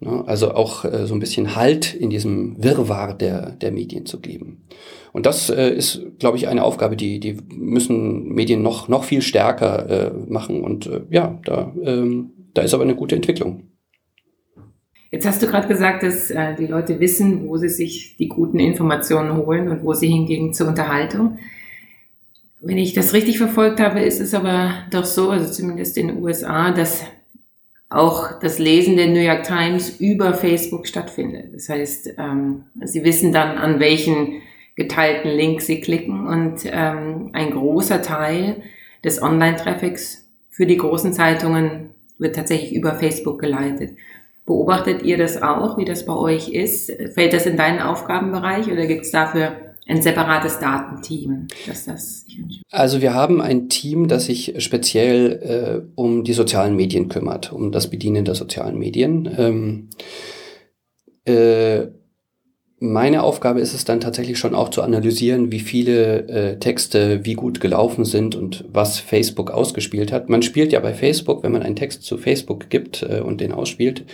Ne? 0.00 0.24
Also 0.26 0.52
auch 0.52 0.84
äh, 0.84 1.06
so 1.06 1.14
ein 1.14 1.20
bisschen 1.20 1.56
Halt 1.56 1.94
in 1.94 2.10
diesem 2.10 2.62
Wirrwarr 2.62 3.14
der, 3.14 3.52
der 3.52 3.72
Medien 3.72 4.06
zu 4.06 4.20
geben. 4.20 4.64
Und 5.12 5.26
das 5.26 5.48
äh, 5.48 5.70
ist, 5.70 6.02
glaube 6.18 6.36
ich, 6.36 6.48
eine 6.48 6.62
Aufgabe, 6.62 6.96
die, 6.96 7.20
die 7.20 7.38
müssen 7.54 8.28
Medien 8.28 8.62
noch, 8.62 8.88
noch 8.88 9.04
viel 9.04 9.22
stärker 9.22 9.88
äh, 9.88 10.12
machen. 10.28 10.62
Und 10.62 10.86
äh, 10.86 11.00
ja, 11.10 11.38
da, 11.44 11.72
ähm, 11.82 12.32
da 12.52 12.62
ist 12.62 12.74
aber 12.74 12.82
eine 12.82 12.96
gute 12.96 13.16
Entwicklung. 13.16 13.70
Jetzt 15.10 15.26
hast 15.26 15.42
du 15.42 15.46
gerade 15.46 15.68
gesagt, 15.68 16.02
dass 16.02 16.30
äh, 16.30 16.54
die 16.56 16.66
Leute 16.66 17.00
wissen, 17.00 17.48
wo 17.48 17.56
sie 17.56 17.68
sich 17.68 18.16
die 18.18 18.28
guten 18.28 18.58
Informationen 18.58 19.36
holen 19.36 19.68
und 19.68 19.82
wo 19.82 19.94
sie 19.94 20.08
hingehen 20.08 20.52
zur 20.52 20.68
Unterhaltung. 20.68 21.38
Wenn 22.60 22.76
ich 22.76 22.92
das 22.92 23.14
richtig 23.14 23.38
verfolgt 23.38 23.80
habe, 23.80 24.00
ist 24.00 24.20
es 24.20 24.34
aber 24.34 24.70
doch 24.90 25.04
so, 25.04 25.30
also 25.30 25.50
zumindest 25.50 25.96
in 25.96 26.08
den 26.08 26.22
USA, 26.22 26.72
dass 26.72 27.04
auch 27.88 28.40
das 28.40 28.58
Lesen 28.58 28.96
der 28.96 29.08
New 29.08 29.20
York 29.20 29.44
Times 29.44 30.00
über 30.00 30.34
Facebook 30.34 30.86
stattfindet. 30.86 31.54
Das 31.54 31.68
heißt, 31.68 32.14
ähm, 32.18 32.64
Sie 32.82 33.04
wissen 33.04 33.32
dann, 33.32 33.58
an 33.58 33.78
welchen 33.78 34.42
geteilten 34.74 35.30
Link 35.30 35.62
Sie 35.62 35.80
klicken 35.80 36.26
und 36.26 36.60
ähm, 36.66 37.30
ein 37.32 37.52
großer 37.52 38.02
Teil 38.02 38.62
des 39.04 39.22
Online-Traffics 39.22 40.26
für 40.50 40.66
die 40.66 40.76
großen 40.76 41.12
Zeitungen 41.12 41.90
wird 42.18 42.34
tatsächlich 42.34 42.74
über 42.74 42.94
Facebook 42.94 43.38
geleitet. 43.40 43.96
Beobachtet 44.46 45.02
ihr 45.02 45.18
das 45.18 45.42
auch, 45.42 45.76
wie 45.76 45.84
das 45.84 46.06
bei 46.06 46.14
euch 46.14 46.48
ist? 46.48 46.90
Fällt 47.14 47.32
das 47.32 47.46
in 47.46 47.56
deinen 47.56 47.80
Aufgabenbereich 47.80 48.70
oder 48.70 48.86
gibt 48.86 49.02
es 49.02 49.10
dafür 49.10 49.65
ein 49.88 50.02
separates 50.02 50.58
Datenteam, 50.58 51.46
das 51.66 51.84
das. 51.84 52.26
Also 52.70 53.00
wir 53.00 53.14
haben 53.14 53.40
ein 53.40 53.68
Team, 53.68 54.08
das 54.08 54.26
sich 54.26 54.54
speziell 54.58 55.84
äh, 55.86 55.92
um 55.94 56.24
die 56.24 56.32
sozialen 56.32 56.74
Medien 56.74 57.08
kümmert, 57.08 57.52
um 57.52 57.70
das 57.72 57.88
Bedienen 57.88 58.24
der 58.24 58.34
sozialen 58.34 58.78
Medien. 58.78 59.30
Ähm, 59.38 59.88
äh, 61.24 61.86
meine 62.78 63.22
Aufgabe 63.22 63.60
ist 63.60 63.72
es 63.72 63.84
dann 63.84 64.00
tatsächlich 64.00 64.38
schon 64.38 64.54
auch 64.54 64.68
zu 64.68 64.82
analysieren, 64.82 65.50
wie 65.50 65.60
viele 65.60 66.28
äh, 66.28 66.58
Texte 66.58 67.24
wie 67.24 67.32
gut 67.32 67.60
gelaufen 67.60 68.04
sind 68.04 68.34
und 68.34 68.64
was 68.70 68.98
Facebook 68.98 69.50
ausgespielt 69.50 70.12
hat. 70.12 70.28
Man 70.28 70.42
spielt 70.42 70.72
ja 70.72 70.80
bei 70.80 70.92
Facebook, 70.92 71.42
wenn 71.42 71.52
man 71.52 71.62
einen 71.62 71.76
Text 71.76 72.02
zu 72.02 72.18
Facebook 72.18 72.68
gibt 72.68 73.02
äh, 73.02 73.20
und 73.20 73.40
den 73.40 73.52
ausspielt, 73.52 74.04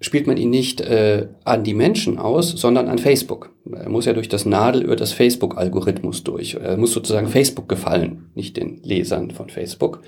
spielt 0.00 0.26
man 0.26 0.36
ihn 0.36 0.50
nicht 0.50 0.80
äh, 0.80 1.28
an 1.44 1.64
die 1.64 1.74
Menschen 1.74 2.18
aus, 2.18 2.50
sondern 2.50 2.88
an 2.88 2.98
Facebook. 2.98 3.54
Er 3.72 3.88
muss 3.88 4.06
ja 4.06 4.12
durch 4.12 4.28
das 4.28 4.46
Nadelöhr 4.46 4.96
des 4.96 5.12
Facebook-Algorithmus 5.12 6.24
durch. 6.24 6.54
Er 6.54 6.76
muss 6.76 6.92
sozusagen 6.92 7.28
Facebook 7.28 7.68
gefallen, 7.68 8.30
nicht 8.34 8.56
den 8.56 8.80
Lesern 8.82 9.30
von 9.32 9.50
Facebook. 9.50 10.02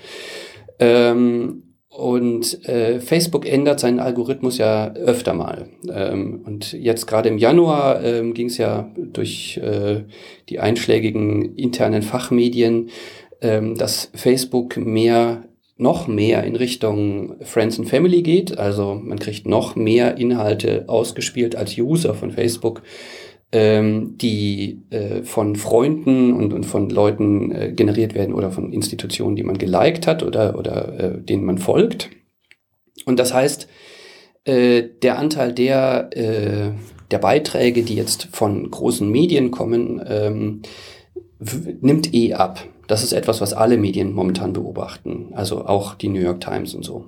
Ähm, 0.79 1.63
und 1.89 2.67
äh, 2.69 3.01
Facebook 3.01 3.45
ändert 3.45 3.81
seinen 3.81 3.99
Algorithmus 3.99 4.57
ja 4.57 4.93
öfter 4.93 5.33
mal. 5.33 5.67
Ähm, 5.93 6.41
und 6.45 6.71
jetzt 6.71 7.05
gerade 7.05 7.27
im 7.27 7.37
Januar 7.37 8.01
ähm, 8.01 8.33
ging 8.33 8.47
es 8.47 8.57
ja 8.57 8.89
durch 8.95 9.57
äh, 9.57 10.05
die 10.47 10.59
einschlägigen 10.59 11.57
internen 11.57 12.01
Fachmedien, 12.01 12.89
ähm, 13.41 13.75
dass 13.75 14.09
Facebook 14.13 14.77
mehr 14.77 15.43
noch 15.81 16.07
mehr 16.07 16.43
in 16.43 16.55
Richtung 16.55 17.35
Friends 17.41 17.79
and 17.79 17.89
Family 17.89 18.21
geht. 18.21 18.57
Also 18.57 18.99
man 19.03 19.19
kriegt 19.19 19.47
noch 19.47 19.75
mehr 19.75 20.17
Inhalte 20.17 20.85
ausgespielt 20.87 21.55
als 21.55 21.77
User 21.77 22.13
von 22.13 22.31
Facebook, 22.31 22.83
ähm, 23.51 24.15
die 24.17 24.83
äh, 24.91 25.23
von 25.23 25.55
Freunden 25.55 26.33
und, 26.33 26.53
und 26.53 26.65
von 26.65 26.89
Leuten 26.89 27.51
äh, 27.51 27.71
generiert 27.73 28.13
werden 28.13 28.33
oder 28.33 28.51
von 28.51 28.71
Institutionen, 28.71 29.35
die 29.35 29.43
man 29.43 29.57
geliked 29.57 30.07
hat 30.07 30.23
oder, 30.23 30.57
oder 30.57 30.99
äh, 30.99 31.21
denen 31.21 31.43
man 31.43 31.57
folgt. 31.57 32.09
Und 33.05 33.19
das 33.19 33.33
heißt, 33.33 33.67
äh, 34.45 34.83
der 35.01 35.17
Anteil 35.17 35.51
der, 35.51 36.09
äh, 36.15 36.71
der 37.09 37.17
Beiträge, 37.17 37.83
die 37.83 37.95
jetzt 37.95 38.29
von 38.31 38.69
großen 38.69 39.09
Medien 39.09 39.51
kommen, 39.51 40.01
ähm, 40.07 40.61
nimmt 41.81 42.13
eh 42.13 42.33
ab. 42.33 42.63
Das 42.91 43.03
ist 43.03 43.13
etwas, 43.13 43.39
was 43.39 43.53
alle 43.53 43.77
Medien 43.77 44.11
momentan 44.11 44.51
beobachten, 44.51 45.29
also 45.31 45.65
auch 45.65 45.95
die 45.95 46.09
New 46.09 46.19
York 46.19 46.41
Times 46.41 46.75
und 46.75 46.83
so. 46.83 47.05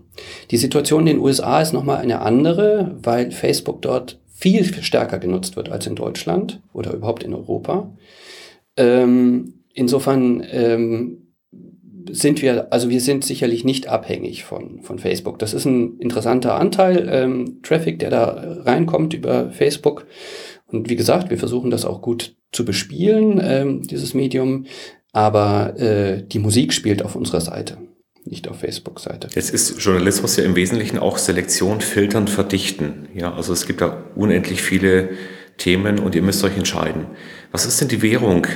Die 0.49 0.55
Situation 0.55 1.01
in 1.01 1.17
den 1.17 1.19
USA 1.19 1.59
ist 1.59 1.73
nochmal 1.73 1.97
eine 1.97 2.21
andere, 2.21 2.95
weil 3.03 3.31
Facebook 3.31 3.81
dort 3.81 4.17
viel 4.31 4.63
stärker 4.63 5.19
genutzt 5.19 5.57
wird 5.57 5.69
als 5.69 5.85
in 5.85 5.95
Deutschland 5.95 6.61
oder 6.71 6.93
überhaupt 6.93 7.23
in 7.23 7.33
Europa. 7.33 7.91
Ähm, 8.77 9.55
insofern 9.73 10.41
ähm, 10.49 11.27
sind 12.09 12.41
wir, 12.41 12.71
also 12.71 12.89
wir 12.89 13.01
sind 13.01 13.25
sicherlich 13.25 13.65
nicht 13.65 13.89
abhängig 13.89 14.45
von, 14.45 14.83
von 14.83 14.99
Facebook. 14.99 15.37
Das 15.37 15.53
ist 15.53 15.65
ein 15.65 15.97
interessanter 15.99 16.55
Anteil, 16.55 17.09
ähm, 17.11 17.61
Traffic, 17.61 17.99
der 17.99 18.09
da 18.09 18.61
reinkommt 18.63 19.13
über 19.13 19.49
Facebook. 19.49 20.07
Und 20.65 20.89
wie 20.89 20.95
gesagt, 20.95 21.29
wir 21.29 21.37
versuchen 21.37 21.71
das 21.71 21.83
auch 21.83 22.01
gut 22.01 22.37
zu 22.53 22.63
bespielen, 22.63 23.41
ähm, 23.43 23.81
dieses 23.85 24.13
Medium. 24.13 24.65
Aber 25.13 25.79
äh, 25.79 26.23
die 26.23 26.39
Musik 26.39 26.73
spielt 26.73 27.03
auf 27.05 27.15
unserer 27.15 27.39
Seite, 27.39 27.77
nicht 28.25 28.47
auf 28.49 28.59
Facebook-Seite. 28.59 29.29
Jetzt 29.35 29.51
ist 29.51 29.79
Journalismus 29.79 30.35
ja 30.35 30.43
im 30.43 30.55
Wesentlichen 30.55 30.97
auch 30.97 31.17
Selektion, 31.17 31.81
Filtern, 31.81 32.27
Verdichten. 32.27 33.07
Ja, 33.13 33.33
also 33.33 33.53
es 33.53 33.67
gibt 33.67 33.81
ja 33.81 34.03
unendlich 34.15 34.61
viele 34.61 35.09
Themen 35.57 35.99
und 35.99 36.15
ihr 36.15 36.23
müsst 36.23 36.43
euch 36.43 36.57
entscheiden. 36.57 37.05
Was 37.51 37.65
ist 37.65 37.79
denn 37.79 37.87
die 37.87 38.01
Währung 38.01 38.47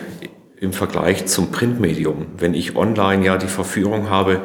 im 0.60 0.74
Vergleich 0.74 1.28
zum 1.28 1.52
Printmedium, 1.52 2.26
wenn 2.40 2.56
ich 2.56 2.76
online 2.76 3.24
ja 3.24 3.38
die 3.38 3.48
Verführung 3.48 4.10
habe, 4.10 4.42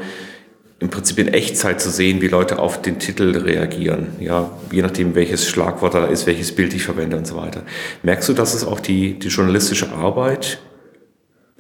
im 0.78 0.90
Prinzip 0.90 1.18
in 1.18 1.28
Echtzeit 1.28 1.80
zu 1.80 1.90
sehen, 1.90 2.20
wie 2.20 2.26
Leute 2.26 2.58
auf 2.58 2.82
den 2.82 2.98
Titel 2.98 3.38
reagieren. 3.38 4.08
Ja, 4.18 4.50
je 4.72 4.82
nachdem, 4.82 5.14
welches 5.14 5.48
Schlagwort 5.48 5.94
da 5.94 6.06
ist, 6.06 6.26
welches 6.26 6.52
Bild 6.52 6.74
ich 6.74 6.82
verwende 6.82 7.16
und 7.16 7.26
so 7.26 7.36
weiter. 7.36 7.62
Merkst 8.02 8.28
du, 8.28 8.32
dass 8.32 8.52
es 8.52 8.64
auch 8.64 8.80
die, 8.80 9.16
die 9.16 9.28
journalistische 9.28 9.92
Arbeit 9.92 10.58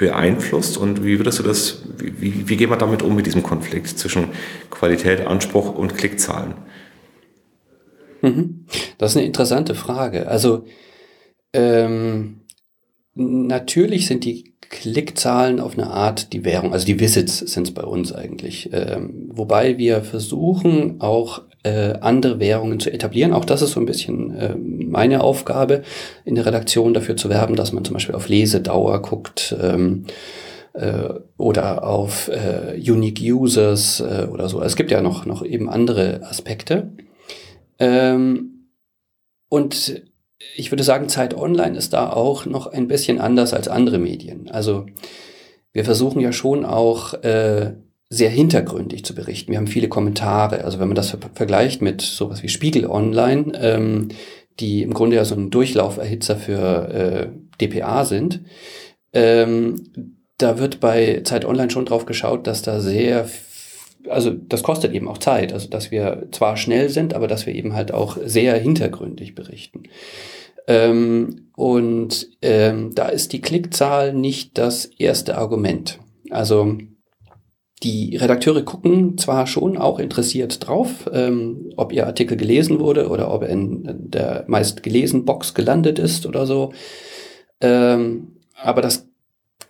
beeinflusst 0.02 0.76
und 0.76 1.04
wie 1.04 1.18
würdest 1.18 1.38
du 1.38 1.44
das, 1.44 1.82
wie, 1.96 2.48
wie 2.48 2.56
gehen 2.56 2.70
wir 2.70 2.76
damit 2.76 3.02
um 3.02 3.14
mit 3.14 3.24
diesem 3.24 3.44
Konflikt 3.44 3.86
zwischen 3.86 4.30
Qualität, 4.68 5.24
Anspruch 5.28 5.76
und 5.76 5.96
Klickzahlen? 5.96 6.54
Mhm. 8.20 8.66
Das 8.98 9.12
ist 9.12 9.16
eine 9.16 9.26
interessante 9.26 9.76
Frage. 9.76 10.26
Also 10.26 10.64
ähm, 11.52 12.40
natürlich 13.14 14.08
sind 14.08 14.24
die 14.24 14.54
Klickzahlen 14.70 15.60
auf 15.60 15.74
eine 15.74 15.88
Art 15.88 16.32
die 16.32 16.44
Währung, 16.44 16.72
also 16.72 16.84
die 16.84 16.98
Visits 16.98 17.38
sind 17.38 17.68
es 17.68 17.74
bei 17.74 17.84
uns 17.84 18.12
eigentlich. 18.12 18.70
Ähm, 18.72 19.30
wobei 19.32 19.78
wir 19.78 20.02
versuchen 20.02 21.00
auch 21.00 21.42
äh, 21.62 21.94
andere 22.00 22.40
Währungen 22.40 22.80
zu 22.80 22.92
etablieren. 22.92 23.32
Auch 23.32 23.44
das 23.44 23.62
ist 23.62 23.72
so 23.72 23.80
ein 23.80 23.86
bisschen 23.86 24.34
äh, 24.34 24.54
meine 24.56 25.22
Aufgabe 25.22 25.82
in 26.24 26.34
der 26.34 26.46
Redaktion 26.46 26.94
dafür 26.94 27.16
zu 27.16 27.28
werben, 27.28 27.56
dass 27.56 27.72
man 27.72 27.84
zum 27.84 27.94
Beispiel 27.94 28.14
auf 28.14 28.28
Lesedauer 28.28 29.00
guckt 29.02 29.54
ähm, 29.60 30.04
äh, 30.72 31.08
oder 31.36 31.84
auf 31.84 32.28
äh, 32.28 32.74
Unique 32.78 33.20
Users 33.20 34.00
äh, 34.00 34.26
oder 34.30 34.48
so. 34.48 34.62
Es 34.62 34.76
gibt 34.76 34.90
ja 34.90 35.02
noch, 35.02 35.26
noch 35.26 35.44
eben 35.44 35.68
andere 35.68 36.22
Aspekte. 36.24 36.92
Ähm, 37.78 38.68
und 39.48 40.02
ich 40.56 40.72
würde 40.72 40.82
sagen, 40.82 41.08
Zeit 41.08 41.36
Online 41.36 41.76
ist 41.76 41.92
da 41.92 42.10
auch 42.10 42.46
noch 42.46 42.66
ein 42.66 42.88
bisschen 42.88 43.20
anders 43.20 43.54
als 43.54 43.68
andere 43.68 43.98
Medien. 43.98 44.50
Also 44.50 44.86
wir 45.72 45.84
versuchen 45.84 46.20
ja 46.20 46.32
schon 46.32 46.64
auch 46.64 47.14
äh, 47.22 47.72
sehr 48.12 48.28
hintergründig 48.28 49.06
zu 49.06 49.14
berichten. 49.14 49.52
Wir 49.52 49.58
haben 49.58 49.66
viele 49.66 49.88
Kommentare. 49.88 50.64
Also 50.64 50.78
wenn 50.78 50.88
man 50.88 50.96
das 50.96 51.10
ver 51.10 51.18
vergleicht 51.32 51.80
mit 51.80 52.02
sowas 52.02 52.42
wie 52.42 52.50
Spiegel 52.50 52.86
Online, 52.86 53.52
ähm, 53.58 54.08
die 54.60 54.82
im 54.82 54.92
Grunde 54.92 55.16
ja 55.16 55.24
so 55.24 55.34
ein 55.34 55.48
Durchlauferhitzer 55.48 56.36
für 56.36 56.88
äh, 56.88 57.28
DPA 57.58 58.04
sind, 58.04 58.42
Ähm, 59.14 60.18
da 60.38 60.58
wird 60.58 60.80
bei 60.80 61.20
Zeit 61.24 61.44
Online 61.44 61.70
schon 61.70 61.84
drauf 61.84 62.06
geschaut, 62.06 62.46
dass 62.46 62.62
da 62.62 62.80
sehr, 62.80 63.28
also 64.08 64.30
das 64.30 64.62
kostet 64.62 64.94
eben 64.94 65.06
auch 65.06 65.18
Zeit, 65.18 65.52
also 65.52 65.68
dass 65.68 65.90
wir 65.90 66.28
zwar 66.32 66.56
schnell 66.56 66.88
sind, 66.88 67.12
aber 67.12 67.28
dass 67.28 67.46
wir 67.46 67.54
eben 67.54 67.74
halt 67.74 67.92
auch 67.92 68.16
sehr 68.24 68.58
hintergründig 68.58 69.34
berichten. 69.34 69.82
Ähm, 70.66 71.48
und 71.54 72.28
ähm, 72.40 72.94
da 72.94 73.08
ist 73.08 73.32
die 73.34 73.42
Klickzahl 73.42 74.14
nicht 74.14 74.56
das 74.56 74.86
erste 74.86 75.36
Argument. 75.36 75.98
Also 76.30 76.78
die 77.82 78.16
Redakteure 78.16 78.62
gucken 78.62 79.18
zwar 79.18 79.46
schon 79.46 79.76
auch 79.76 79.98
interessiert 79.98 80.66
drauf, 80.66 81.10
ähm, 81.12 81.72
ob 81.76 81.92
ihr 81.92 82.06
Artikel 82.06 82.36
gelesen 82.36 82.80
wurde 82.80 83.08
oder 83.08 83.32
ob 83.32 83.42
er 83.42 83.48
in 83.48 84.10
der 84.10 84.44
meist 84.46 84.82
gelesen 84.82 85.24
Box 85.24 85.54
gelandet 85.54 85.98
ist 85.98 86.26
oder 86.26 86.46
so. 86.46 86.72
Ähm, 87.60 88.36
aber 88.54 88.82
das 88.82 89.11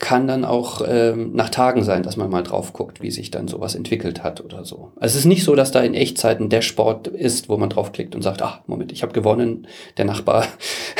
kann 0.03 0.27
dann 0.27 0.45
auch 0.45 0.83
ähm, 0.85 1.31
nach 1.33 1.49
Tagen 1.49 1.85
sein, 1.85 2.03
dass 2.03 2.17
man 2.17 2.29
mal 2.29 2.43
drauf 2.43 2.73
guckt, 2.73 3.01
wie 3.03 3.13
sich 3.13 3.31
dann 3.31 3.47
sowas 3.47 3.77
entwickelt 3.77 4.25
hat 4.25 4.45
oder 4.45 4.65
so. 4.65 4.91
Also 4.97 5.13
es 5.13 5.21
ist 5.21 5.25
nicht 5.27 5.45
so, 5.45 5.55
dass 5.55 5.71
da 5.71 5.81
in 5.81 5.95
Echtzeit 5.95 6.41
ein 6.41 6.49
Dashboard 6.49 7.07
ist, 7.07 7.49
wo 7.49 7.57
man 7.57 7.71
draufklickt 7.71 8.17
und 8.17 8.23
sagt, 8.23 8.43
ach, 8.43 8.63
Moment, 8.67 8.91
ich 8.91 9.05
habe 9.05 9.13
gewonnen, 9.13 9.69
der 9.99 10.05
Nachbar 10.05 10.49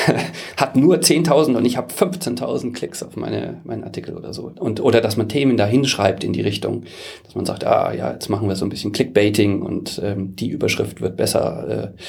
hat 0.57 0.77
nur 0.77 0.99
10.000 0.99 1.57
und 1.57 1.65
ich 1.65 1.77
habe 1.77 1.93
15.000 1.93 2.73
Klicks 2.75 3.03
auf 3.03 3.17
meine, 3.17 3.61
meinen 3.65 3.83
Artikel 3.83 4.17
oder 4.17 4.33
so. 4.33 4.53
Und, 4.57 4.79
oder 4.79 5.01
dass 5.01 5.17
man 5.17 5.29
Themen 5.29 5.57
da 5.57 5.67
hinschreibt 5.67 6.23
in 6.23 6.33
die 6.33 6.41
Richtung, 6.41 6.85
dass 7.25 7.35
man 7.35 7.45
sagt, 7.45 7.65
ah 7.65 7.93
ja, 7.93 8.13
jetzt 8.13 8.29
machen 8.29 8.49
wir 8.49 8.55
so 8.55 8.65
ein 8.65 8.71
bisschen 8.71 8.93
Clickbaiting 8.93 9.63
und 9.63 10.01
ähm, 10.05 10.37
die 10.37 10.49
Überschrift 10.49 11.01
wird 11.01 11.17
besser. 11.17 11.93
Äh, 11.97 12.03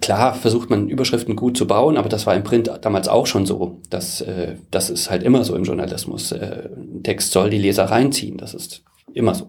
klar 0.00 0.34
versucht 0.34 0.70
man 0.70 0.88
Überschriften 0.88 1.36
gut 1.36 1.56
zu 1.56 1.66
bauen, 1.66 1.96
aber 1.96 2.08
das 2.08 2.26
war 2.26 2.34
im 2.34 2.44
Print 2.44 2.70
damals 2.82 3.08
auch 3.08 3.26
schon 3.26 3.46
so. 3.46 3.80
dass 3.90 4.20
äh, 4.20 4.56
das 4.70 4.90
ist 4.90 5.10
halt 5.10 5.22
immer 5.22 5.44
so 5.44 5.54
im 5.56 5.64
Journalismus. 5.64 6.32
Äh, 6.32 6.68
ein 6.76 7.02
Text 7.02 7.32
soll 7.32 7.50
die 7.50 7.58
Leser 7.58 7.84
reinziehen. 7.84 8.36
Das 8.36 8.54
ist 8.54 8.82
immer 9.12 9.34
so. 9.34 9.48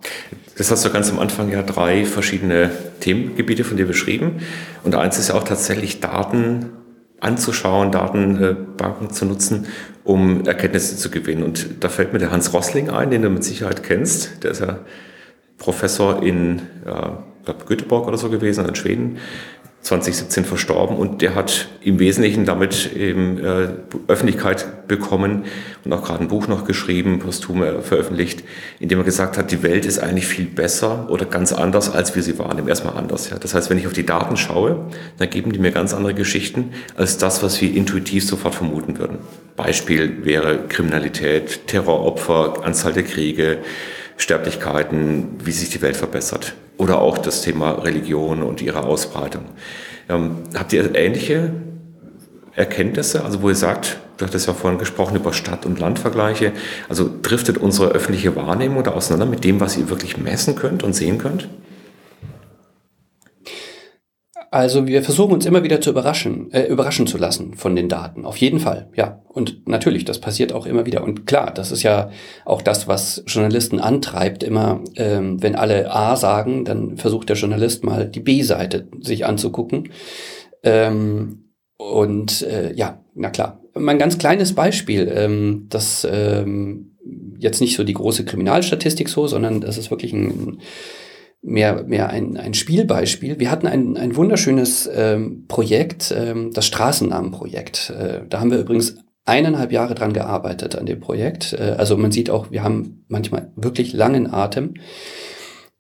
Das 0.57 0.71
hast 0.71 0.85
du 0.85 0.89
ganz 0.89 1.11
am 1.11 1.19
Anfang 1.19 1.51
ja 1.51 1.63
drei 1.63 2.05
verschiedene 2.05 2.71
Themengebiete 2.99 3.63
von 3.63 3.77
dir 3.77 3.85
beschrieben. 3.85 4.37
Und 4.83 4.95
eins 4.95 5.17
ist 5.17 5.29
ja 5.29 5.35
auch 5.35 5.43
tatsächlich 5.43 5.99
Daten 5.99 6.71
anzuschauen, 7.19 7.91
Datenbanken 7.91 9.09
zu 9.09 9.25
nutzen, 9.25 9.67
um 10.03 10.45
Erkenntnisse 10.45 10.97
zu 10.97 11.09
gewinnen. 11.09 11.43
Und 11.43 11.83
da 11.83 11.89
fällt 11.89 12.13
mir 12.13 12.19
der 12.19 12.31
Hans 12.31 12.53
Rossling 12.53 12.89
ein, 12.89 13.09
den 13.09 13.21
du 13.21 13.29
mit 13.29 13.43
Sicherheit 13.43 13.83
kennst. 13.83 14.43
Der 14.43 14.51
ist 14.51 14.61
ja 14.61 14.79
Professor 15.57 16.21
in 16.21 16.61
ja, 16.85 17.23
Göteborg 17.65 18.07
oder 18.07 18.17
so 18.17 18.29
gewesen, 18.29 18.65
in 18.67 18.75
Schweden. 18.75 19.17
2017 19.85 20.45
verstorben 20.45 20.97
und 20.97 21.21
der 21.21 21.35
hat 21.35 21.67
im 21.81 21.99
Wesentlichen 21.99 22.43
damit 22.43 22.95
eben 22.95 23.37
äh, 23.37 23.67
Öffentlichkeit 24.07 24.87
bekommen 24.87 25.43
und 25.83 25.93
auch 25.93 26.03
gerade 26.03 26.21
ein 26.21 26.27
Buch 26.27 26.47
noch 26.47 26.65
geschrieben, 26.65 27.19
posthum 27.19 27.61
äh, 27.61 27.81
veröffentlicht, 27.81 28.43
in 28.79 28.89
dem 28.89 28.97
er 28.97 29.03
gesagt 29.03 29.37
hat, 29.37 29.51
die 29.51 29.61
Welt 29.61 29.85
ist 29.85 29.99
eigentlich 29.99 30.25
viel 30.25 30.45
besser 30.45 31.07
oder 31.11 31.25
ganz 31.25 31.53
anders, 31.53 31.91
als 31.93 32.15
wir 32.15 32.23
sie 32.23 32.39
wahrnehmen. 32.39 32.67
Erstmal 32.67 32.97
anders. 32.97 33.29
Ja. 33.29 33.37
Das 33.37 33.53
heißt, 33.53 33.69
wenn 33.69 33.77
ich 33.77 33.85
auf 33.85 33.93
die 33.93 34.07
Daten 34.07 34.37
schaue, 34.37 34.87
dann 35.19 35.29
geben 35.29 35.51
die 35.51 35.59
mir 35.59 35.71
ganz 35.71 35.93
andere 35.93 36.15
Geschichten 36.15 36.71
als 36.95 37.19
das, 37.19 37.43
was 37.43 37.61
wir 37.61 37.71
intuitiv 37.71 38.25
sofort 38.25 38.55
vermuten 38.55 38.97
würden. 38.97 39.19
Beispiel 39.55 40.25
wäre 40.25 40.61
Kriminalität, 40.67 41.67
Terroropfer, 41.67 42.63
Anzahl 42.63 42.93
der 42.93 43.03
Kriege, 43.03 43.59
Sterblichkeiten, 44.17 45.27
wie 45.43 45.51
sich 45.51 45.69
die 45.69 45.83
Welt 45.83 45.95
verbessert. 45.95 46.55
Oder 46.77 46.99
auch 46.99 47.17
das 47.17 47.41
Thema 47.41 47.71
Religion 47.71 48.43
und 48.43 48.61
ihre 48.61 48.83
Ausbreitung. 48.83 49.43
Ähm, 50.09 50.37
habt 50.53 50.73
ihr 50.73 50.93
ähnliche 50.95 51.51
Erkenntnisse, 52.53 53.23
also 53.23 53.41
wo 53.41 53.49
ihr 53.49 53.55
sagt, 53.55 53.97
du 54.17 54.25
hattest 54.25 54.47
ja 54.47 54.53
vorhin 54.53 54.79
gesprochen 54.79 55.15
über 55.15 55.33
Stadt- 55.33 55.65
und 55.65 55.79
Landvergleiche, 55.79 56.53
also 56.89 57.09
driftet 57.21 57.57
unsere 57.57 57.89
öffentliche 57.89 58.35
Wahrnehmung 58.35 58.83
da 58.83 58.91
auseinander 58.91 59.25
mit 59.25 59.43
dem, 59.43 59.59
was 59.59 59.77
ihr 59.77 59.89
wirklich 59.89 60.17
messen 60.17 60.55
könnt 60.55 60.83
und 60.83 60.93
sehen 60.93 61.17
könnt? 61.17 61.49
Also 64.55 64.87
wir 64.87 65.03
versuchen 65.03 65.33
uns 65.33 65.45
immer 65.45 65.63
wieder 65.63 65.81
zu 65.81 65.89
überraschen, 65.89 66.49
äh, 66.53 66.67
überraschen 66.67 67.07
zu 67.07 67.17
lassen 67.17 67.55
von 67.55 67.75
den 67.75 67.89
Daten. 67.89 68.23
Auf 68.23 68.37
jeden 68.37 68.61
Fall, 68.61 68.87
ja. 68.95 69.21
Und 69.27 69.67
natürlich, 69.67 70.05
das 70.05 70.19
passiert 70.19 70.53
auch 70.53 70.65
immer 70.65 70.85
wieder. 70.85 71.03
Und 71.03 71.27
klar, 71.27 71.51
das 71.53 71.73
ist 71.73 71.83
ja 71.83 72.09
auch 72.45 72.61
das, 72.61 72.87
was 72.87 73.21
Journalisten 73.27 73.81
antreibt. 73.81 74.43
Immer, 74.43 74.81
ähm, 74.95 75.43
wenn 75.43 75.57
alle 75.57 75.93
A 75.93 76.15
sagen, 76.15 76.63
dann 76.63 76.95
versucht 76.95 77.27
der 77.27 77.35
Journalist 77.35 77.83
mal 77.83 78.07
die 78.07 78.21
B-Seite 78.21 78.87
sich 79.01 79.25
anzugucken. 79.25 79.89
Ähm, 80.63 81.49
und 81.75 82.41
äh, 82.43 82.71
ja, 82.75 83.03
na 83.13 83.31
klar. 83.31 83.59
Mein 83.73 83.99
ganz 83.99 84.17
kleines 84.17 84.55
Beispiel, 84.55 85.11
ähm, 85.13 85.65
das 85.67 86.07
ähm, 86.09 86.95
jetzt 87.37 87.59
nicht 87.59 87.75
so 87.75 87.83
die 87.83 87.93
große 87.93 88.23
Kriminalstatistik 88.23 89.09
so, 89.09 89.27
sondern 89.27 89.59
das 89.59 89.77
ist 89.77 89.91
wirklich 89.91 90.13
ein 90.13 90.61
mehr, 91.45 91.83
mehr 91.83 92.09
ein, 92.09 92.37
ein 92.37 92.53
Spielbeispiel. 92.53 93.39
Wir 93.39 93.51
hatten 93.51 93.67
ein, 93.67 93.97
ein 93.97 94.15
wunderschönes 94.15 94.89
ähm, 94.93 95.45
Projekt, 95.47 96.13
ähm, 96.17 96.51
das 96.53 96.65
Straßennamenprojekt. 96.65 97.91
Äh, 97.91 98.21
da 98.27 98.39
haben 98.39 98.51
wir 98.51 98.59
übrigens 98.59 98.97
eineinhalb 99.25 99.71
Jahre 99.71 99.95
dran 99.95 100.13
gearbeitet 100.13 100.75
an 100.75 100.85
dem 100.85 100.99
Projekt. 100.99 101.53
Äh, 101.53 101.75
also 101.77 101.97
man 101.97 102.11
sieht 102.11 102.29
auch, 102.29 102.51
wir 102.51 102.63
haben 102.63 103.05
manchmal 103.07 103.51
wirklich 103.55 103.93
langen 103.93 104.31
Atem. 104.31 104.73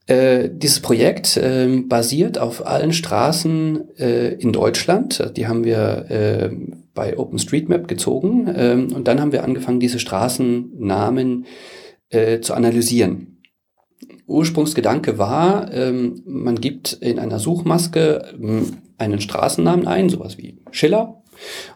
Äh, 0.07 0.49
dieses 0.53 0.81
Projekt 0.81 1.35
äh, 1.35 1.81
basiert 1.87 2.37
auf 2.37 2.65
allen 2.67 2.93
Straßen 2.93 3.97
äh, 3.97 4.33
in 4.35 4.53
Deutschland. 4.53 5.31
Die 5.35 5.47
haben 5.47 5.63
wir 5.63 6.05
äh, 6.09 6.49
bei 6.93 7.17
OpenStreetMap 7.17 7.87
gezogen 7.87 8.47
äh, 8.47 8.93
und 8.93 9.07
dann 9.07 9.19
haben 9.19 9.31
wir 9.31 9.43
angefangen, 9.43 9.79
diese 9.79 9.99
Straßennamen 9.99 11.45
äh, 12.09 12.39
zu 12.39 12.53
analysieren. 12.53 13.34
Ursprungsgedanke 14.27 15.17
war, 15.17 15.71
ähm, 15.73 16.23
man 16.25 16.59
gibt 16.59 16.93
in 16.93 17.19
einer 17.19 17.39
Suchmaske 17.39 18.33
ähm, 18.39 18.77
einen 18.97 19.21
Straßennamen 19.21 19.87
ein, 19.87 20.09
sowas 20.09 20.37
wie 20.37 20.59
Schiller, 20.71 21.21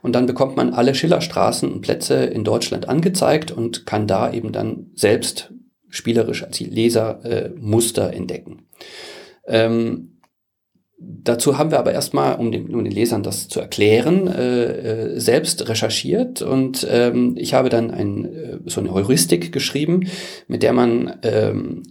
und 0.02 0.14
dann 0.16 0.26
bekommt 0.26 0.56
man 0.56 0.74
alle 0.74 0.96
Schillerstraßen 0.96 1.72
und 1.72 1.82
Plätze 1.82 2.16
in 2.16 2.44
Deutschland 2.44 2.88
angezeigt 2.88 3.52
und 3.52 3.86
kann 3.86 4.08
da 4.08 4.32
eben 4.32 4.52
dann 4.52 4.88
selbst 4.96 5.52
spielerisch 5.90 6.44
als 6.44 6.60
Leser 6.60 7.26
äh, 7.26 7.50
Muster 7.60 8.14
entdecken. 8.14 8.68
Ähm, 9.46 10.20
Dazu 11.02 11.58
haben 11.58 11.72
wir 11.72 11.80
aber 11.80 11.94
erstmal, 11.94 12.36
um 12.36 12.52
den, 12.52 12.76
um 12.76 12.84
den 12.84 12.92
Lesern 12.92 13.24
das 13.24 13.48
zu 13.48 13.62
erklären, 13.62 14.28
äh, 14.28 14.66
äh, 15.14 15.20
selbst 15.20 15.70
recherchiert 15.70 16.42
und 16.42 16.86
ähm, 16.90 17.36
ich 17.38 17.54
habe 17.54 17.70
dann 17.70 17.90
ein, 17.90 18.26
äh, 18.26 18.58
so 18.66 18.82
eine 18.82 18.94
Heuristik 18.94 19.54
geschrieben, 19.54 20.08
mit 20.50 20.62
der 20.62 20.74
man 20.74 21.18
ähm, 21.24 21.84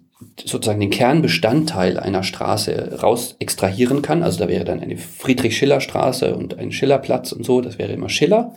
sozusagen 0.45 0.81
den 0.81 0.91
Kernbestandteil 0.91 1.99
einer 1.99 2.23
Straße 2.23 3.01
raus 3.01 3.37
extrahieren 3.39 4.03
kann. 4.03 4.23
Also 4.23 4.39
da 4.39 4.49
wäre 4.49 4.65
dann 4.65 4.81
eine 4.81 4.97
Friedrich-Schiller-Straße 4.97 6.35
und 6.35 6.59
ein 6.59 6.73
Schillerplatz 6.73 7.33
und 7.33 7.45
so, 7.45 7.61
das 7.61 7.79
wäre 7.79 7.93
immer 7.93 8.09
Schiller. 8.09 8.55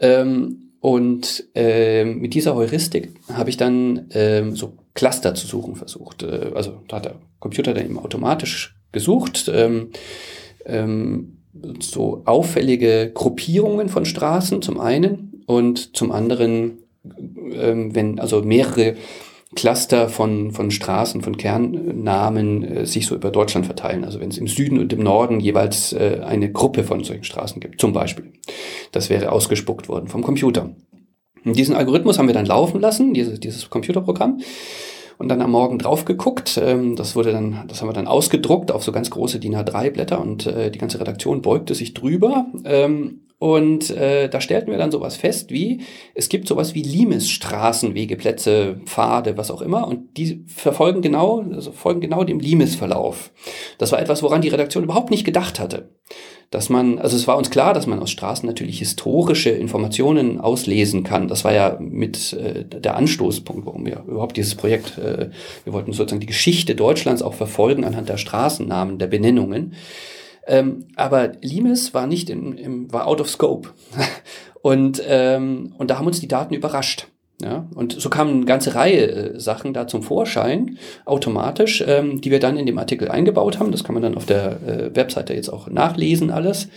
Ähm, 0.00 0.72
und 0.80 1.44
äh, 1.54 2.04
mit 2.04 2.34
dieser 2.34 2.54
Heuristik 2.54 3.14
habe 3.32 3.50
ich 3.50 3.56
dann 3.56 4.08
ähm, 4.14 4.56
so 4.56 4.76
Cluster 4.94 5.34
zu 5.34 5.46
suchen 5.46 5.76
versucht. 5.76 6.22
Äh, 6.22 6.50
also 6.54 6.82
da 6.88 6.96
hat 6.96 7.04
der 7.04 7.14
Computer 7.38 7.74
dann 7.74 7.84
eben 7.84 7.98
automatisch 7.98 8.76
gesucht. 8.90 9.50
Ähm, 9.54 9.90
ähm, 10.66 11.38
so 11.80 12.22
auffällige 12.24 13.10
Gruppierungen 13.12 13.88
von 13.88 14.04
Straßen 14.04 14.62
zum 14.62 14.80
einen 14.80 15.44
und 15.46 15.96
zum 15.96 16.10
anderen, 16.10 16.78
ähm, 17.52 17.94
wenn 17.94 18.18
also 18.18 18.42
mehrere 18.42 18.94
Cluster 19.54 20.08
von, 20.08 20.52
von 20.52 20.70
Straßen, 20.70 21.22
von 21.22 21.36
Kernnamen 21.36 22.64
äh, 22.64 22.86
sich 22.86 23.06
so 23.06 23.14
über 23.14 23.30
Deutschland 23.30 23.66
verteilen. 23.66 24.04
Also 24.04 24.20
wenn 24.20 24.30
es 24.30 24.38
im 24.38 24.48
Süden 24.48 24.78
und 24.78 24.92
im 24.92 25.02
Norden 25.02 25.40
jeweils 25.40 25.92
äh, 25.92 26.20
eine 26.24 26.50
Gruppe 26.50 26.84
von 26.84 27.04
solchen 27.04 27.24
Straßen 27.24 27.60
gibt, 27.60 27.80
zum 27.80 27.92
Beispiel. 27.92 28.32
Das 28.92 29.10
wäre 29.10 29.30
ausgespuckt 29.32 29.88
worden 29.88 30.08
vom 30.08 30.22
Computer. 30.22 30.74
Und 31.44 31.56
diesen 31.56 31.74
Algorithmus 31.74 32.18
haben 32.18 32.28
wir 32.28 32.34
dann 32.34 32.46
laufen 32.46 32.80
lassen, 32.80 33.14
dieses, 33.14 33.40
dieses 33.40 33.68
Computerprogramm 33.68 34.40
und 35.18 35.28
dann 35.28 35.42
am 35.42 35.50
Morgen 35.50 35.78
drauf 35.78 36.04
geguckt. 36.04 36.60
Ähm, 36.62 36.96
das 36.96 37.14
wurde 37.14 37.32
dann, 37.32 37.64
das 37.68 37.80
haben 37.80 37.88
wir 37.88 37.94
dann 37.94 38.06
ausgedruckt 38.06 38.72
auf 38.72 38.84
so 38.84 38.92
ganz 38.92 39.10
große 39.10 39.38
DIN 39.38 39.56
A3 39.56 39.90
Blätter 39.90 40.20
und 40.20 40.46
äh, 40.46 40.70
die 40.70 40.78
ganze 40.78 40.98
Redaktion 40.98 41.42
beugte 41.42 41.74
sich 41.74 41.94
drüber. 41.94 42.46
Ähm, 42.64 43.22
und 43.42 43.90
äh, 43.90 44.28
da 44.28 44.40
stellten 44.40 44.70
wir 44.70 44.78
dann 44.78 44.92
sowas 44.92 45.16
fest 45.16 45.50
wie, 45.50 45.80
es 46.14 46.28
gibt 46.28 46.46
sowas 46.46 46.76
wie 46.76 46.82
Limes-Straßen, 46.82 47.92
Wegeplätze, 47.92 48.76
Pfade, 48.84 49.36
was 49.36 49.50
auch 49.50 49.62
immer. 49.62 49.88
Und 49.88 50.16
die 50.16 50.44
verfolgen 50.46 51.02
genau, 51.02 51.44
also 51.52 51.72
folgen 51.72 52.00
genau 52.00 52.22
dem 52.22 52.38
Limes-Verlauf. 52.38 53.32
Das 53.78 53.90
war 53.90 54.00
etwas, 54.00 54.22
woran 54.22 54.42
die 54.42 54.48
Redaktion 54.48 54.84
überhaupt 54.84 55.10
nicht 55.10 55.24
gedacht 55.24 55.58
hatte. 55.58 55.88
Dass 56.52 56.68
man, 56.68 57.00
also 57.00 57.16
es 57.16 57.26
war 57.26 57.36
uns 57.36 57.50
klar, 57.50 57.74
dass 57.74 57.88
man 57.88 57.98
aus 57.98 58.12
Straßen 58.12 58.46
natürlich 58.46 58.78
historische 58.78 59.50
Informationen 59.50 60.40
auslesen 60.40 61.02
kann. 61.02 61.26
Das 61.26 61.42
war 61.42 61.52
ja 61.52 61.78
mit 61.80 62.34
äh, 62.34 62.64
der 62.64 62.94
Anstoßpunkt, 62.96 63.66
warum 63.66 63.84
wir 63.84 64.04
überhaupt 64.06 64.36
dieses 64.36 64.54
Projekt, 64.54 64.98
äh, 64.98 65.30
wir 65.64 65.72
wollten 65.72 65.92
sozusagen 65.92 66.20
die 66.20 66.26
Geschichte 66.26 66.76
Deutschlands 66.76 67.22
auch 67.22 67.34
verfolgen 67.34 67.84
anhand 67.84 68.08
der 68.08 68.18
Straßennamen, 68.18 68.98
der 68.98 69.08
Benennungen. 69.08 69.74
Ähm, 70.46 70.86
aber 70.96 71.32
Limes 71.40 71.94
war 71.94 72.06
nicht 72.06 72.30
in, 72.30 72.56
im, 72.58 72.92
war 72.92 73.06
out 73.06 73.20
of 73.20 73.30
scope. 73.30 73.70
Und, 74.62 75.02
ähm, 75.08 75.74
und 75.76 75.90
da 75.90 75.98
haben 75.98 76.06
uns 76.06 76.20
die 76.20 76.28
Daten 76.28 76.54
überrascht. 76.54 77.08
Ja, 77.42 77.66
und 77.74 78.00
so 78.00 78.08
kamen 78.08 78.36
eine 78.36 78.44
ganze 78.44 78.76
Reihe 78.76 79.10
äh, 79.10 79.40
Sachen 79.40 79.74
da 79.74 79.88
zum 79.88 80.04
Vorschein, 80.04 80.78
automatisch, 81.04 81.82
ähm, 81.84 82.20
die 82.20 82.30
wir 82.30 82.38
dann 82.38 82.56
in 82.56 82.66
dem 82.66 82.78
Artikel 82.78 83.08
eingebaut 83.08 83.58
haben. 83.58 83.72
Das 83.72 83.82
kann 83.82 83.94
man 83.94 84.02
dann 84.04 84.14
auf 84.14 84.26
der 84.26 84.62
äh, 84.62 84.94
Webseite 84.94 85.34
jetzt 85.34 85.48
auch 85.48 85.68
nachlesen, 85.68 86.30
alles. 86.30 86.68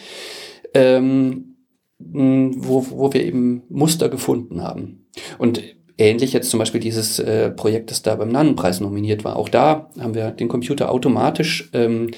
Ähm, 0.74 1.56
wo, 2.00 2.86
wo 2.90 3.14
wir 3.14 3.24
eben 3.24 3.64
Muster 3.70 4.10
gefunden 4.10 4.62
haben. 4.62 5.06
Und 5.38 5.62
ähnlich 5.98 6.34
jetzt 6.34 6.50
zum 6.50 6.60
Beispiel 6.60 6.82
dieses 6.82 7.20
äh, 7.20 7.52
Projekt, 7.52 7.92
das 7.92 8.02
da 8.02 8.16
beim 8.16 8.30
Nannenpreis 8.30 8.82
nominiert 8.82 9.24
war. 9.24 9.38
Auch 9.38 9.50
da 9.50 9.90
haben 10.00 10.16
wir 10.16 10.32
den 10.32 10.48
Computer 10.48 10.92
automatisch 10.92 11.70
ähm, 11.74 12.12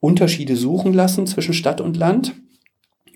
Unterschiede 0.00 0.56
suchen 0.56 0.92
lassen 0.92 1.26
zwischen 1.26 1.54
Stadt 1.54 1.80
und 1.80 1.96
Land 1.96 2.34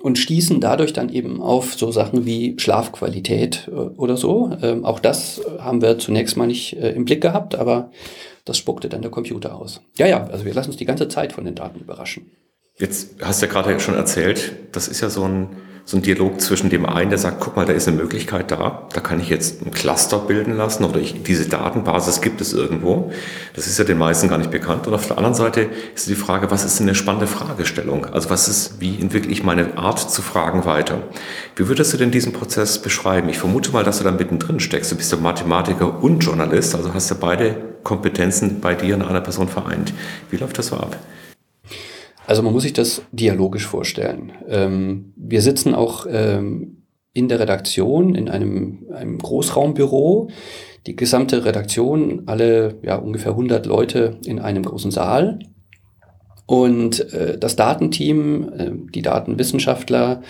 und 0.03 0.19
stießen 0.19 0.61
dadurch 0.61 0.93
dann 0.93 1.09
eben 1.09 1.41
auf 1.41 1.75
so 1.75 1.91
Sachen 1.91 2.27
wie 2.27 2.55
Schlafqualität 2.59 3.69
äh, 3.69 3.75
oder 3.75 4.19
so. 4.19 4.55
Ähm, 4.61 4.85
auch 4.85 5.01
das 5.01 5.41
haben 5.59 5.81
wir 5.81 5.99
zunächst 5.99 6.37
mal 6.37 6.47
nicht 6.47 6.77
äh, 6.77 6.91
im 6.91 7.07
Blick 7.07 7.23
gehabt, 7.23 7.55
aber 7.55 7.91
das 8.45 8.59
spuckte 8.59 8.91
dann 8.91 9.01
der 9.01 9.11
Computer 9.11 9.57
aus. 9.57 9.81
Ja, 9.97 10.07
ja, 10.07 10.27
also 10.27 10.45
wir 10.45 10.53
lassen 10.53 10.69
uns 10.71 10.77
die 10.77 10.85
ganze 10.85 11.09
Zeit 11.09 11.33
von 11.33 11.47
den 11.47 11.55
Daten 11.55 11.81
überraschen. 11.81 12.31
Jetzt 12.79 13.17
hast 13.23 13.41
du 13.41 13.47
ja 13.47 13.53
gerade 13.53 13.81
schon 13.81 13.95
erzählt, 13.95 14.53
das 14.73 14.89
ist 14.89 15.01
ja 15.01 15.09
so 15.09 15.25
ein 15.25 15.49
so 15.87 15.99
ein 15.99 16.03
Dialog 16.03 16.41
zwischen 16.41 16.71
dem 16.71 16.87
einen, 16.87 17.11
der 17.11 17.19
sagt, 17.19 17.41
guck 17.41 17.57
mal, 17.57 17.67
da 17.67 17.75
ist 17.75 17.87
eine 17.87 17.99
Möglichkeit 17.99 18.51
da, 18.51 18.89
da 18.91 19.01
kann 19.01 19.21
ich 19.21 19.29
jetzt 19.29 19.61
ein 19.65 19.71
Cluster 19.71 20.19
bilden 20.19 20.57
lassen 20.57 20.83
oder 20.85 20.99
ich, 20.99 21.23
diese 21.23 21.47
Datenbasis 21.47 22.23
gibt 22.23 22.41
es 22.41 22.55
irgendwo. 22.55 23.13
Das 23.55 23.67
ist 23.67 23.79
ja 23.79 23.85
den 23.85 23.99
meisten 23.99 24.29
gar 24.29 24.39
nicht 24.39 24.51
bekannt. 24.51 24.87
Und 24.87 24.95
auf 24.95 25.07
der 25.07 25.19
anderen 25.19 25.35
Seite 25.35 25.69
ist 25.95 26.09
die 26.09 26.15
Frage, 26.15 26.51
was 26.51 26.65
ist 26.65 26.79
denn 26.79 26.89
eine 26.89 26.95
spannende 26.95 27.27
Fragestellung? 27.27 28.07
Also 28.07 28.31
was 28.31 28.49
ist, 28.49 28.81
wie 28.81 28.99
entwickle 28.99 29.31
ich 29.31 29.43
meine 29.43 29.77
Art 29.77 29.99
zu 29.99 30.23
fragen 30.23 30.65
weiter? 30.65 31.03
Wie 31.55 31.69
würdest 31.69 31.93
du 31.93 31.99
denn 31.99 32.11
diesen 32.11 32.33
Prozess 32.33 32.79
beschreiben? 32.79 33.29
Ich 33.29 33.39
vermute 33.39 33.71
mal, 33.73 33.85
dass 33.85 33.99
du 33.99 34.05
da 34.05 34.11
mittendrin 34.11 34.61
steckst. 34.61 34.91
Du 34.91 34.97
bist 34.97 35.13
ja 35.13 35.19
Mathematiker 35.19 36.03
und 36.03 36.21
Journalist, 36.21 36.75
also 36.75 36.95
hast 36.95 37.11
du 37.11 37.15
beide 37.15 37.57
Kompetenzen 37.83 38.61
bei 38.61 38.75
dir 38.75 38.95
in 38.95 39.03
einer 39.03 39.21
Person 39.21 39.49
vereint. 39.49 39.93
Wie 40.31 40.39
läuft 40.39 40.57
das 40.57 40.69
so 40.69 40.77
ab? 40.77 40.97
Also 42.27 42.43
man 42.43 42.53
muss 42.53 42.63
sich 42.63 42.73
das 42.73 43.03
dialogisch 43.13 43.67
vorstellen. 43.67 44.33
Ähm, 44.49 45.13
wir 45.17 45.43
sitzen 45.43 45.75
auch 45.75 46.07
ähm, 46.09 46.85
in 47.13 47.29
der 47.29 47.41
Redaktion 47.41 48.15
in 48.15 48.29
einem, 48.29 48.87
einem 48.93 49.19
Großraumbüro. 49.19 50.29
Die 50.87 50.97
gesamte 50.97 51.45
Redaktion, 51.45 52.25
alle 52.27 52.77
ja, 52.83 52.97
ungefähr 52.97 53.33
100 53.33 53.67
Leute 53.67 54.19
in 54.25 54.39
einem 54.39 54.65
großen 54.65 54.91
Saal. 54.91 55.39
Und 56.47 57.13
äh, 57.13 57.39
das 57.39 57.57
Datenteam, 57.57 58.53
äh, 58.53 58.71
die 58.95 59.03
Datenwissenschaftler 59.03 60.23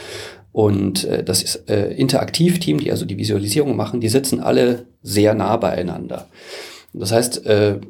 und 0.53 1.05
äh, 1.05 1.25
das 1.25 1.57
äh, 1.67 1.95
Interaktivteam, 1.97 2.79
die 2.79 2.93
also 2.93 3.05
die 3.05 3.19
Visualisierung 3.19 3.75
machen, 3.75 4.01
die 4.01 4.09
sitzen 4.09 4.39
alle 4.39 4.87
sehr 5.03 5.35
nah 5.35 5.57
beieinander. 5.57 6.29
Das 6.93 7.11
heißt, 7.11 7.45
äh, 7.47 7.81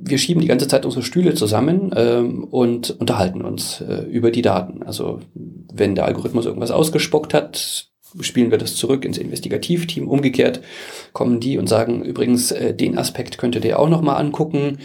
wir 0.00 0.18
schieben 0.18 0.40
die 0.40 0.48
ganze 0.48 0.68
Zeit 0.68 0.84
unsere 0.84 1.02
Stühle 1.02 1.34
zusammen 1.34 1.92
ähm, 1.94 2.44
und 2.44 2.90
unterhalten 2.98 3.42
uns 3.42 3.80
äh, 3.80 4.02
über 4.02 4.30
die 4.30 4.42
Daten. 4.42 4.82
Also 4.82 5.20
wenn 5.34 5.94
der 5.94 6.06
Algorithmus 6.06 6.46
irgendwas 6.46 6.70
ausgespuckt 6.70 7.34
hat, 7.34 7.88
spielen 8.20 8.50
wir 8.50 8.58
das 8.58 8.74
zurück 8.74 9.04
ins 9.04 9.18
Investigativteam. 9.18 10.08
Umgekehrt 10.08 10.60
kommen 11.12 11.40
die 11.40 11.58
und 11.58 11.68
sagen, 11.68 12.02
übrigens, 12.02 12.50
äh, 12.50 12.74
den 12.74 12.98
Aspekt 12.98 13.38
könntet 13.38 13.64
ihr 13.64 13.78
auch 13.78 13.88
nochmal 13.88 14.20
angucken. 14.20 14.78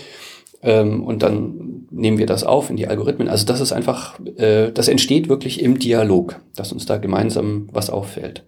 Ähm, 0.63 1.03
und 1.03 1.23
dann 1.23 1.87
nehmen 1.91 2.17
wir 2.17 2.25
das 2.25 2.43
auf 2.43 2.69
in 2.69 2.77
die 2.77 2.87
Algorithmen. 2.87 3.27
Also 3.27 3.45
das 3.45 3.61
ist 3.61 3.71
einfach, 3.71 4.19
äh, 4.37 4.71
das 4.71 4.87
entsteht 4.87 5.29
wirklich 5.29 5.61
im 5.61 5.79
Dialog, 5.79 6.39
dass 6.55 6.71
uns 6.71 6.85
da 6.85 6.97
gemeinsam 6.97 7.67
was 7.71 7.89
auffällt. 7.89 8.43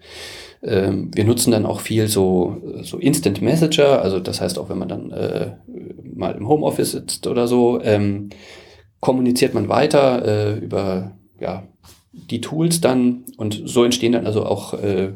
Ähm, 0.62 1.12
wir 1.14 1.24
nutzen 1.24 1.52
dann 1.52 1.66
auch 1.66 1.80
viel 1.80 2.08
so, 2.08 2.58
so 2.82 2.98
Instant 2.98 3.42
Messenger, 3.42 4.02
also 4.02 4.20
das 4.20 4.42
heißt 4.42 4.60
auch, 4.60 4.70
wenn 4.70 4.78
man 4.78 4.90
dann 4.90 5.12
äh, 5.12 5.52
mal 6.20 6.36
im 6.36 6.48
Homeoffice 6.48 6.92
sitzt 6.92 7.26
oder 7.28 7.48
so, 7.48 7.82
ähm, 7.82 8.30
kommuniziert 9.00 9.54
man 9.54 9.70
weiter 9.70 10.26
äh, 10.26 10.60
über 10.60 11.18
ja, 11.40 11.64
die 12.12 12.42
Tools 12.42 12.82
dann 12.82 13.24
und 13.38 13.62
so 13.66 13.84
entstehen 13.84 14.12
dann 14.12 14.28
also 14.28 14.46
auch 14.46 14.74
äh, 14.74 15.14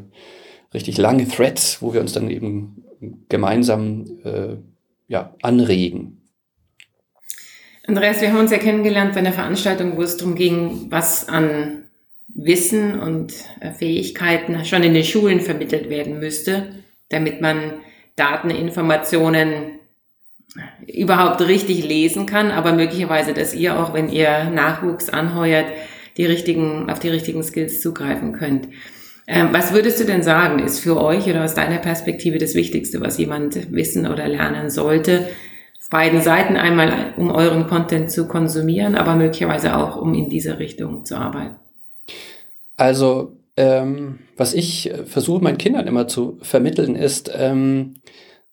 richtig 0.72 0.98
lange 0.98 1.28
Threads, 1.28 1.82
wo 1.82 1.92
wir 1.92 2.00
uns 2.00 2.12
dann 2.12 2.30
eben 2.30 2.84
gemeinsam 3.28 4.06
äh, 4.24 4.56
ja, 5.08 5.34
anregen. 5.42 6.22
Andreas, 7.86 8.22
wir 8.22 8.32
haben 8.32 8.40
uns 8.40 8.50
ja 8.50 8.58
kennengelernt 8.58 9.12
bei 9.12 9.20
einer 9.20 9.32
Veranstaltung, 9.32 9.98
wo 9.98 10.02
es 10.02 10.16
darum 10.16 10.34
ging, 10.34 10.86
was 10.90 11.28
an 11.28 11.84
Wissen 12.28 12.98
und 12.98 13.34
äh, 13.60 13.72
Fähigkeiten 13.72 14.64
schon 14.64 14.82
in 14.82 14.94
den 14.94 15.04
Schulen 15.04 15.40
vermittelt 15.40 15.90
werden 15.90 16.18
müsste, 16.18 16.74
damit 17.10 17.42
man 17.42 17.74
Daten, 18.16 18.50
Informationen 18.50 19.78
überhaupt 20.86 21.40
richtig 21.42 21.84
lesen 21.84 22.26
kann, 22.26 22.50
aber 22.50 22.72
möglicherweise, 22.72 23.34
dass 23.34 23.54
ihr 23.54 23.78
auch, 23.78 23.92
wenn 23.92 24.08
ihr 24.08 24.44
Nachwuchs 24.50 25.08
anheuert, 25.08 25.66
die 26.16 26.26
richtigen, 26.26 26.90
auf 26.90 27.00
die 27.00 27.08
richtigen 27.08 27.42
Skills 27.42 27.80
zugreifen 27.80 28.32
könnt. 28.32 28.68
Ähm, 29.26 29.48
was 29.52 29.72
würdest 29.72 30.00
du 30.00 30.04
denn 30.04 30.22
sagen, 30.22 30.60
ist 30.60 30.80
für 30.80 31.00
euch 31.02 31.28
oder 31.28 31.44
aus 31.44 31.54
deiner 31.54 31.78
Perspektive 31.78 32.38
das 32.38 32.54
Wichtigste, 32.54 33.00
was 33.00 33.18
jemand 33.18 33.72
wissen 33.72 34.06
oder 34.06 34.28
lernen 34.28 34.70
sollte? 34.70 35.28
Auf 35.80 35.90
beiden 35.90 36.20
Seiten 36.20 36.56
einmal, 36.56 37.14
um 37.16 37.30
euren 37.30 37.66
Content 37.66 38.10
zu 38.10 38.28
konsumieren, 38.28 38.94
aber 38.94 39.16
möglicherweise 39.16 39.76
auch, 39.76 39.96
um 39.96 40.14
in 40.14 40.28
diese 40.28 40.58
Richtung 40.58 41.04
zu 41.04 41.16
arbeiten. 41.16 41.56
Also, 42.76 43.32
ähm, 43.56 44.18
was 44.36 44.52
ich 44.52 44.90
äh, 44.90 45.04
versuche 45.06 45.42
meinen 45.42 45.58
Kindern 45.58 45.86
immer 45.86 46.06
zu 46.06 46.38
vermitteln, 46.42 46.94
ist 46.94 47.30
ähm, 47.34 47.96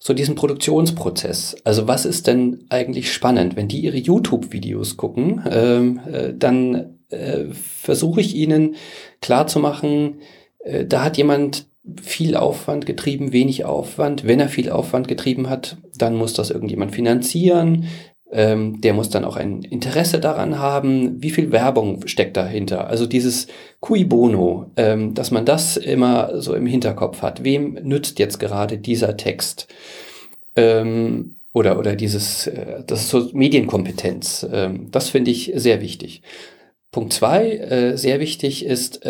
so 0.04 0.16
diesen 0.16 0.34
Produktionsprozess. 0.34 1.56
Also, 1.64 1.88
was 1.88 2.06
ist 2.06 2.26
denn 2.26 2.66
eigentlich 2.70 3.14
spannend? 3.14 3.56
Wenn 3.56 3.68
die 3.68 3.82
ihre 3.82 3.98
YouTube-Videos 3.98 4.98
gucken, 4.98 5.44
ähm, 5.50 6.02
äh, 6.12 6.34
dann 6.36 6.98
äh, 7.10 7.46
versuche 7.54 8.20
ich 8.20 8.36
ihnen 8.36 8.76
klarzumachen, 9.22 10.22
äh, 10.64 10.86
da 10.86 11.04
hat 11.04 11.18
jemand 11.18 11.68
viel 12.02 12.36
Aufwand 12.36 12.88
getrieben, 12.88 13.32
wenig 13.32 13.66
Aufwand. 13.66 14.26
Wenn 14.26 14.40
er 14.40 14.50
viel 14.50 14.72
Aufwand 14.72 15.08
getrieben 15.08 15.50
hat, 15.50 15.78
dann 15.96 16.16
muss 16.16 16.34
das 16.34 16.50
irgendjemand 16.50 16.94
finanzieren. 16.94 17.86
Ähm, 18.34 18.80
der 18.80 18.94
muss 18.94 19.10
dann 19.10 19.26
auch 19.26 19.36
ein 19.36 19.62
Interesse 19.62 20.20
daran 20.20 20.58
haben, 20.58 21.22
wie 21.22 21.32
viel 21.32 21.52
Werbung 21.52 22.08
steckt 22.08 22.38
dahinter. 22.38 22.88
Also 22.88 23.06
dieses 23.06 23.48
cui 23.82 24.06
bono, 24.06 24.72
ähm, 24.78 25.13
dass 25.13 25.32
man 25.32 25.46
das 25.46 25.76
immer 25.76 26.41
so 26.41 26.54
im 26.54 26.65
Hinterkopf 26.65 27.22
hat. 27.22 27.44
Wem 27.44 27.74
nützt 27.84 28.20
jetzt 28.20 28.39
gerade 28.39 28.78
dieser 28.78 29.17
Text? 29.17 29.67
Ähm, 30.56 31.36
oder, 31.52 31.78
oder 31.78 31.98
dieses, 31.98 32.48
äh, 32.48 32.84
das 32.88 33.02
ist 33.02 33.10
so 33.10 33.30
Medienkompetenz. 33.34 34.48
Das 34.91 35.10
finde 35.10 35.32
ich 35.32 35.52
sehr 35.56 35.82
wichtig. 35.82 36.22
Punkt 36.91 37.12
zwei, 37.12 37.52
äh, 37.52 37.98
sehr 37.98 38.20
wichtig 38.22 38.65
ist, 38.65 39.02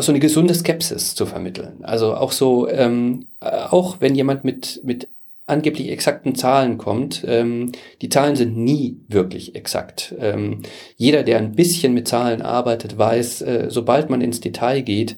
so 0.00 0.12
eine 0.12 0.20
gesunde 0.20 0.54
Skepsis 0.54 1.14
zu 1.14 1.26
vermitteln. 1.26 1.78
Also 1.82 2.14
auch 2.14 2.32
so, 2.32 2.68
ähm, 2.68 3.26
äh, 3.40 3.46
auch 3.70 4.00
wenn 4.00 4.14
jemand 4.14 4.44
mit, 4.44 4.80
mit 4.84 5.08
angeblich 5.46 5.90
exakten 5.90 6.34
Zahlen 6.34 6.76
kommt. 6.76 7.24
Ähm, 7.26 7.72
die 8.02 8.08
Zahlen 8.08 8.36
sind 8.36 8.56
nie 8.56 9.00
wirklich 9.08 9.54
exakt. 9.54 10.14
Ähm, 10.18 10.62
jeder, 10.96 11.22
der 11.22 11.38
ein 11.38 11.52
bisschen 11.52 11.94
mit 11.94 12.08
Zahlen 12.08 12.42
arbeitet, 12.42 12.98
weiß, 12.98 13.42
äh, 13.42 13.66
sobald 13.68 14.10
man 14.10 14.20
ins 14.20 14.40
Detail 14.40 14.82
geht, 14.82 15.16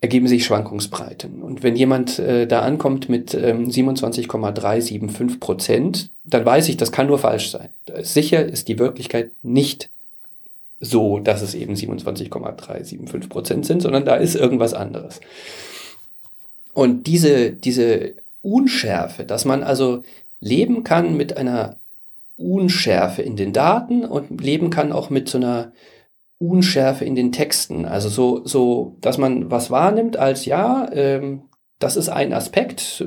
ergeben 0.00 0.28
sich 0.28 0.44
Schwankungsbreiten. 0.44 1.42
Und 1.42 1.62
wenn 1.62 1.76
jemand 1.76 2.18
äh, 2.18 2.46
da 2.46 2.60
ankommt 2.62 3.08
mit 3.08 3.34
ähm, 3.34 3.70
27,375 3.70 5.38
Prozent, 5.38 6.10
dann 6.24 6.44
weiß 6.44 6.68
ich, 6.68 6.76
das 6.76 6.90
kann 6.90 7.06
nur 7.06 7.18
falsch 7.18 7.50
sein. 7.50 7.68
Sicher 8.02 8.44
ist 8.44 8.68
die 8.68 8.78
Wirklichkeit 8.78 9.32
nicht 9.42 9.90
so, 10.80 11.18
dass 11.18 11.42
es 11.42 11.54
eben 11.54 11.76
27,375 11.76 13.28
Prozent 13.28 13.66
sind, 13.66 13.82
sondern 13.82 14.06
da 14.06 14.16
ist 14.16 14.34
irgendwas 14.34 14.72
anderes. 14.72 15.20
Und 16.72 17.06
diese, 17.06 17.50
diese 17.52 18.14
Unschärfe, 18.42 19.24
dass 19.24 19.44
man 19.44 19.62
also 19.62 20.02
leben 20.40 20.84
kann 20.84 21.16
mit 21.16 21.36
einer 21.36 21.76
Unschärfe 22.36 23.22
in 23.22 23.36
den 23.36 23.52
Daten 23.52 24.04
und 24.04 24.40
leben 24.40 24.70
kann 24.70 24.92
auch 24.92 25.10
mit 25.10 25.28
so 25.28 25.38
einer 25.38 25.72
Unschärfe 26.38 27.04
in 27.04 27.14
den 27.14 27.32
Texten. 27.32 27.84
Also 27.84 28.08
so, 28.08 28.46
so, 28.46 28.96
dass 29.02 29.18
man 29.18 29.50
was 29.50 29.70
wahrnimmt 29.70 30.16
als 30.16 30.46
ja, 30.46 30.88
ähm, 30.92 31.42
das 31.78 31.96
ist 31.96 32.08
ein 32.08 32.32
Aspekt, 32.32 33.04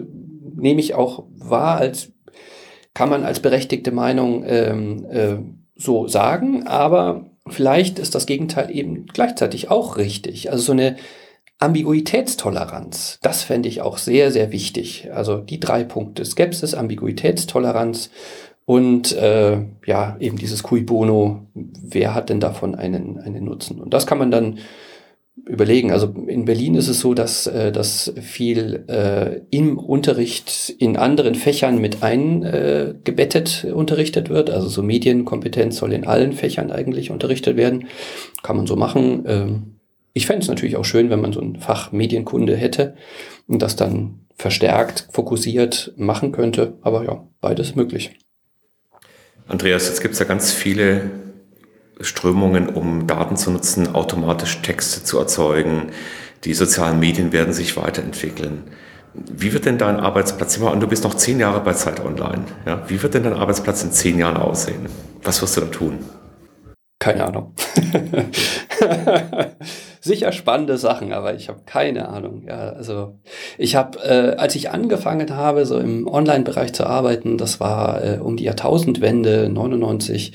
nehme 0.55 0.79
ich 0.79 0.93
auch 0.93 1.25
wahr, 1.35 1.77
als 1.77 2.11
kann 2.93 3.09
man 3.09 3.23
als 3.23 3.39
berechtigte 3.39 3.91
Meinung 3.91 4.43
ähm, 4.45 5.05
äh, 5.09 5.37
so 5.75 6.07
sagen, 6.07 6.67
aber 6.67 7.31
vielleicht 7.47 7.97
ist 7.97 8.13
das 8.13 8.27
Gegenteil 8.27 8.69
eben 8.69 9.07
gleichzeitig 9.07 9.71
auch 9.71 9.97
richtig. 9.97 10.51
Also 10.51 10.63
so 10.63 10.71
eine 10.73 10.95
Ambiguitätstoleranz, 11.63 13.19
das 13.21 13.43
fände 13.43 13.69
ich 13.69 13.81
auch 13.81 13.97
sehr, 13.97 14.31
sehr 14.31 14.51
wichtig. 14.51 15.09
Also 15.13 15.37
die 15.37 15.59
drei 15.59 15.83
Punkte, 15.83 16.25
Skepsis, 16.25 16.73
Ambiguitätstoleranz 16.73 18.09
und 18.65 19.11
äh, 19.13 19.59
ja, 19.85 20.17
eben 20.19 20.37
dieses 20.37 20.63
Cui 20.63 20.81
Bono, 20.81 21.47
wer 21.53 22.13
hat 22.13 22.29
denn 22.29 22.39
davon 22.39 22.75
einen, 22.75 23.17
einen 23.17 23.45
Nutzen? 23.45 23.81
Und 23.81 23.93
das 23.93 24.07
kann 24.07 24.17
man 24.17 24.31
dann 24.31 24.59
überlegen. 25.45 25.91
Also 25.91 26.13
in 26.27 26.45
Berlin 26.45 26.75
ist 26.75 26.87
es 26.87 26.99
so, 26.99 27.13
dass, 27.13 27.47
äh, 27.47 27.71
dass 27.71 28.13
viel 28.21 28.85
äh, 28.87 29.41
im 29.49 29.77
Unterricht 29.77 30.73
in 30.77 30.95
anderen 30.95 31.35
Fächern 31.35 31.79
mit 31.79 32.03
eingebettet 32.03 33.65
äh, 33.67 33.71
unterrichtet 33.71 34.29
wird. 34.29 34.49
Also 34.49 34.69
so 34.69 34.83
Medienkompetenz 34.83 35.77
soll 35.77 35.93
in 35.93 36.05
allen 36.05 36.33
Fächern 36.33 36.71
eigentlich 36.71 37.11
unterrichtet 37.11 37.57
werden. 37.57 37.87
Kann 38.43 38.57
man 38.57 38.67
so 38.67 38.75
machen. 38.75 39.23
Ähm, 39.27 39.72
ich 40.13 40.27
fände 40.27 40.43
es 40.43 40.47
natürlich 40.47 40.77
auch 40.77 40.85
schön, 40.85 41.09
wenn 41.09 41.21
man 41.21 41.33
so 41.33 41.41
ein 41.41 41.57
Fach 41.59 41.91
Medienkunde 41.91 42.55
hätte 42.55 42.95
und 43.47 43.61
das 43.61 43.75
dann 43.75 44.19
verstärkt, 44.35 45.07
fokussiert 45.11 45.93
machen 45.97 46.31
könnte. 46.31 46.77
Aber 46.81 47.03
ja, 47.03 47.27
beides 47.41 47.75
möglich. 47.75 48.19
Andreas, 49.47 49.87
jetzt 49.87 50.01
gibt 50.01 50.13
es 50.13 50.19
ja 50.19 50.25
ganz 50.25 50.51
viele 50.51 51.09
Strömungen, 51.99 52.69
um 52.69 53.07
Daten 53.07 53.35
zu 53.35 53.51
nutzen, 53.51 53.93
automatisch 53.93 54.61
Texte 54.61 55.03
zu 55.03 55.17
erzeugen. 55.17 55.91
Die 56.43 56.53
sozialen 56.53 56.99
Medien 56.99 57.31
werden 57.31 57.53
sich 57.53 57.75
weiterentwickeln. 57.77 58.63
Wie 59.13 59.53
wird 59.53 59.65
denn 59.65 59.77
dein 59.77 59.97
Arbeitsplatz, 59.97 60.59
an, 60.61 60.79
du 60.79 60.87
bist 60.87 61.03
noch 61.03 61.13
zehn 61.13 61.39
Jahre 61.39 61.59
bei 61.59 61.73
Zeit 61.73 62.03
Online, 62.03 62.45
ja? 62.65 62.83
wie 62.87 63.01
wird 63.01 63.13
denn 63.13 63.23
dein 63.23 63.33
Arbeitsplatz 63.33 63.83
in 63.83 63.91
zehn 63.91 64.17
Jahren 64.17 64.37
aussehen? 64.37 64.87
Was 65.21 65.41
wirst 65.41 65.57
du 65.57 65.61
da 65.61 65.67
tun? 65.67 65.99
Keine 67.03 67.25
Ahnung. 67.25 67.53
Sicher 69.99 70.31
spannende 70.31 70.77
Sachen, 70.77 71.11
aber 71.11 71.35
ich 71.35 71.49
habe 71.49 71.63
keine 71.65 72.07
Ahnung. 72.07 72.45
Ja, 72.47 72.69
also 72.69 73.19
ich 73.57 73.75
habe, 73.75 73.99
äh, 73.99 74.37
als 74.37 74.55
ich 74.55 74.69
angefangen 74.69 75.35
habe, 75.35 75.65
so 75.65 75.79
im 75.79 76.07
Online-Bereich 76.07 76.71
zu 76.71 76.87
arbeiten, 76.87 77.37
das 77.37 77.59
war 77.59 78.01
äh, 78.01 78.19
um 78.19 78.37
die 78.37 78.45
Jahrtausendwende 78.45 79.49
99, 79.49 80.31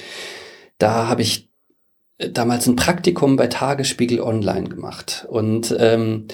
da 0.76 1.08
habe 1.08 1.22
ich 1.22 1.50
damals 2.18 2.66
ein 2.66 2.76
Praktikum 2.76 3.36
bei 3.36 3.46
Tagesspiegel 3.46 4.20
Online 4.20 4.68
gemacht. 4.68 5.26
Und 5.30 5.74
ähm, 5.78 6.26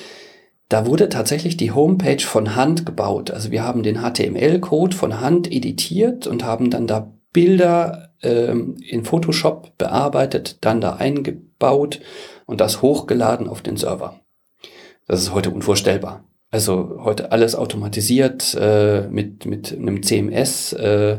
da 0.69 0.85
wurde 0.85 1.11
tatsächlich 1.11 1.57
die 1.57 1.71
Homepage 1.71 2.25
von 2.25 2.57
Hand 2.57 2.85
gebaut. 2.85 3.31
Also 3.31 3.53
wir 3.53 3.63
haben 3.63 3.85
den 3.85 4.03
HTML-Code 4.03 4.97
von 4.97 5.21
Hand 5.21 5.53
editiert 5.53 6.27
und 6.27 6.43
haben 6.43 6.71
dann 6.71 6.89
da 6.89 7.13
Bilder 7.33 8.14
ähm, 8.25 8.77
in 8.79 9.05
Photoshop 9.05 9.77
bearbeitet, 9.79 10.59
dann 10.63 10.81
da 10.81 10.95
eingebaut 10.95 12.01
und 12.47 12.61
das 12.61 12.83
hochgeladen 12.83 13.49
auf 13.49 13.63
den 13.63 13.77
Server. 13.77 14.21
Das 15.07 15.21
ist 15.21 15.35
heute 15.35 15.51
unvorstellbar. 15.51 16.25
Also 16.51 17.01
heute 17.03 17.33
alles 17.33 17.55
automatisiert 17.57 18.57
äh, 18.59 19.09
mit, 19.09 19.45
mit 19.45 19.73
einem 19.73 20.03
CMS. 20.03 20.73
Äh, 20.73 21.19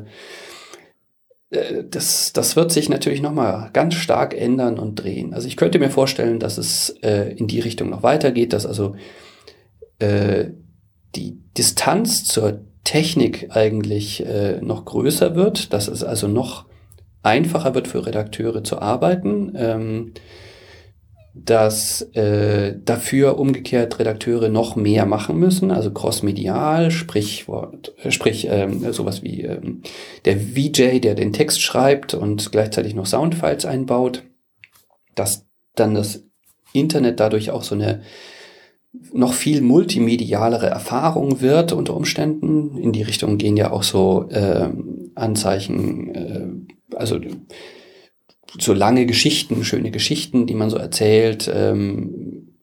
äh, 1.50 1.84
das, 1.90 2.34
das 2.34 2.56
wird 2.56 2.72
sich 2.72 2.90
natürlich 2.90 3.22
nochmal 3.22 3.70
ganz 3.74 3.96
stark 3.96 4.34
ändern 4.34 4.80
und 4.80 4.96
drehen. 4.96 5.34
Also 5.34 5.48
ich 5.48 5.58
könnte 5.58 5.80
mir 5.80 5.90
vorstellen, 5.90 6.40
dass 6.40 6.58
es 6.58 6.90
äh, 7.02 7.34
in 7.36 7.48
die 7.48 7.60
Richtung 7.60 7.90
noch 7.90 8.04
weitergeht, 8.04 8.54
dass 8.54 8.66
also 8.66 8.96
äh, 10.00 10.46
die 11.16 11.38
Distanz 11.58 12.24
zur 12.24 12.62
Technik 12.84 13.50
eigentlich 13.56 14.26
äh, 14.26 14.60
noch 14.62 14.86
größer 14.86 15.36
wird, 15.36 15.74
dass 15.74 15.88
es 15.88 16.04
also 16.04 16.28
noch 16.28 16.66
einfacher 17.26 17.76
wird 17.76 17.88
für 17.88 18.06
Redakteure 18.06 18.64
zu 18.64 18.80
arbeiten. 18.80 19.54
Ähm, 19.56 20.14
dass 21.38 22.02
äh, 22.14 22.76
dafür 22.86 23.38
umgekehrt 23.38 24.00
Redakteure 24.00 24.48
noch 24.48 24.78
mehr 24.78 25.06
machen 25.06 25.38
müssen, 25.38 25.70
also 25.70 25.92
crossmedial, 25.92 26.92
sprich, 26.92 27.46
äh, 28.02 28.12
sprich 28.12 28.48
ähm, 28.50 28.94
sowas 28.94 29.22
wie 29.22 29.42
ähm, 29.42 29.82
der 30.24 30.38
VJ, 30.38 31.02
der 31.02 31.14
den 31.14 31.34
Text 31.34 31.62
schreibt 31.62 32.14
und 32.14 32.54
gleichzeitig 32.54 32.96
noch 32.96 33.06
Soundfiles 33.06 33.66
einbaut, 33.66 34.24
dass 35.14 35.46
dann 35.76 35.94
das 35.94 36.24
Internet 36.72 37.20
dadurch 37.20 37.52
auch 37.52 37.64
so 37.64 37.76
eine 37.76 38.02
noch 39.12 39.34
viel 39.34 39.62
multimedialere 39.62 40.68
Erfahrung 40.68 41.42
wird 41.42 41.74
unter 41.74 41.98
Umständen. 41.98 42.78
In 42.78 42.94
die 42.94 43.02
Richtung 43.02 43.38
gehen 43.38 43.58
ja 43.58 43.72
auch 43.72 43.84
so 43.84 44.30
äh, 44.30 44.70
Anzeichen, 45.16 46.16
äh, 46.16 46.75
also 46.96 47.20
so 48.60 48.74
lange 48.74 49.06
Geschichten, 49.06 49.64
schöne 49.64 49.92
Geschichten, 49.92 50.48
die 50.48 50.54
man 50.54 50.70
so 50.70 50.78
erzählt, 50.78 51.52
ähm, 51.54 52.56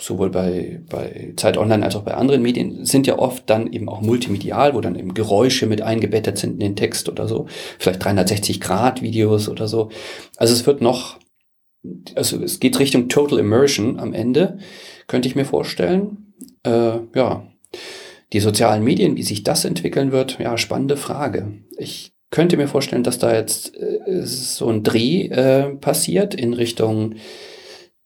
sowohl 0.00 0.30
bei, 0.30 0.80
bei 0.88 1.32
Zeit 1.36 1.56
Online 1.56 1.84
als 1.84 1.96
auch 1.96 2.02
bei 2.02 2.14
anderen 2.14 2.42
Medien, 2.42 2.84
sind 2.84 3.06
ja 3.06 3.18
oft 3.18 3.48
dann 3.48 3.72
eben 3.72 3.88
auch 3.88 4.00
multimedial, 4.00 4.74
wo 4.74 4.80
dann 4.80 4.96
eben 4.96 5.14
Geräusche 5.14 5.66
mit 5.66 5.82
eingebettet 5.82 6.38
sind 6.38 6.54
in 6.54 6.60
den 6.60 6.76
Text 6.76 7.08
oder 7.08 7.28
so. 7.28 7.46
Vielleicht 7.78 8.02
360-Grad-Videos 8.02 9.48
oder 9.48 9.68
so. 9.68 9.90
Also 10.36 10.54
es 10.54 10.66
wird 10.66 10.80
noch, 10.80 11.18
also 12.14 12.42
es 12.42 12.60
geht 12.60 12.78
Richtung 12.78 13.08
Total 13.08 13.38
Immersion 13.38 13.98
am 13.98 14.14
Ende, 14.14 14.58
könnte 15.06 15.28
ich 15.28 15.36
mir 15.36 15.44
vorstellen. 15.44 16.34
Äh, 16.62 16.98
ja, 17.14 17.46
die 18.32 18.40
sozialen 18.40 18.84
Medien, 18.84 19.16
wie 19.16 19.22
sich 19.22 19.42
das 19.42 19.64
entwickeln 19.64 20.12
wird, 20.12 20.38
ja, 20.38 20.56
spannende 20.56 20.96
Frage. 20.96 21.52
Ich 21.76 22.12
könnte 22.30 22.56
mir 22.56 22.68
vorstellen, 22.68 23.02
dass 23.02 23.18
da 23.18 23.34
jetzt 23.34 23.76
äh, 23.76 24.24
so 24.24 24.68
ein 24.68 24.82
Dreh 24.82 25.26
äh, 25.26 25.74
passiert 25.76 26.34
in 26.34 26.54
Richtung, 26.54 27.16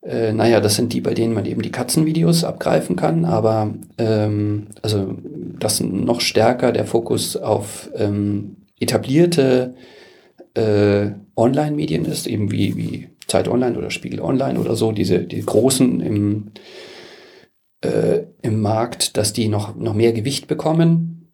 äh, 0.02 0.32
naja, 0.32 0.60
das 0.60 0.76
sind 0.76 0.92
die, 0.92 1.00
bei 1.00 1.14
denen 1.14 1.34
man 1.34 1.46
eben 1.46 1.62
die 1.62 1.72
Katzenvideos 1.72 2.44
abgreifen 2.44 2.96
kann, 2.96 3.24
aber 3.24 3.74
ähm, 3.98 4.68
also 4.82 5.14
dass 5.58 5.80
noch 5.80 6.20
stärker 6.20 6.72
der 6.72 6.87
Fokus 6.87 7.37
auf 7.37 7.90
ähm, 7.94 8.56
etablierte 8.80 9.74
äh, 10.54 11.10
Online-Medien 11.37 12.04
ist, 12.04 12.26
eben 12.26 12.50
wie, 12.50 12.76
wie 12.76 13.08
Zeit 13.26 13.48
Online 13.48 13.76
oder 13.76 13.90
Spiegel 13.90 14.20
Online 14.20 14.58
oder 14.58 14.76
so, 14.76 14.92
diese 14.92 15.20
die 15.20 15.40
großen 15.40 16.00
im, 16.00 16.52
äh, 17.80 18.20
im 18.42 18.60
Markt, 18.60 19.16
dass 19.16 19.32
die 19.32 19.48
noch, 19.48 19.74
noch 19.76 19.94
mehr 19.94 20.12
Gewicht 20.12 20.46
bekommen. 20.46 21.28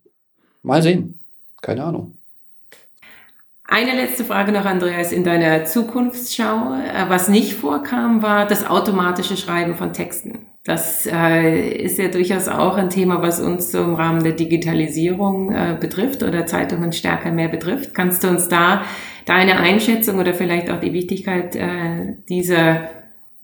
Mal 0.63 0.83
sehen. 0.83 1.21
Keine 1.61 1.85
Ahnung. 1.85 2.20
Eine 3.73 3.95
letzte 3.95 4.25
Frage 4.25 4.51
noch, 4.51 4.65
Andreas, 4.65 5.13
in 5.13 5.23
deiner 5.23 5.65
Zukunftsschau. 5.65 6.75
Äh, 6.75 7.09
was 7.09 7.29
nicht 7.29 7.53
vorkam, 7.55 8.21
war 8.21 8.45
das 8.45 8.69
automatische 8.69 9.37
Schreiben 9.37 9.77
von 9.77 9.93
Texten. 9.93 10.41
Das 10.65 11.07
äh, 11.07 11.71
ist 11.77 11.97
ja 11.97 12.09
durchaus 12.09 12.49
auch 12.49 12.77
ein 12.77 12.91
Thema, 12.91 13.23
was 13.23 13.39
uns 13.39 13.71
so 13.71 13.81
im 13.81 13.95
Rahmen 13.95 14.25
der 14.25 14.33
Digitalisierung 14.33 15.53
äh, 15.53 15.77
betrifft 15.79 16.25
oder 16.25 16.47
Zeitungen 16.47 16.93
stärker 16.93 17.31
mehr 17.31 17.47
betrifft. 17.47 17.95
Kannst 17.95 18.25
du 18.25 18.29
uns 18.29 18.49
da 18.49 18.83
deine 19.25 19.61
Einschätzung 19.61 20.19
oder 20.19 20.35
vielleicht 20.35 20.69
auch 20.69 20.81
die 20.81 20.93
Wichtigkeit 20.93 21.57
dieser 22.29 22.89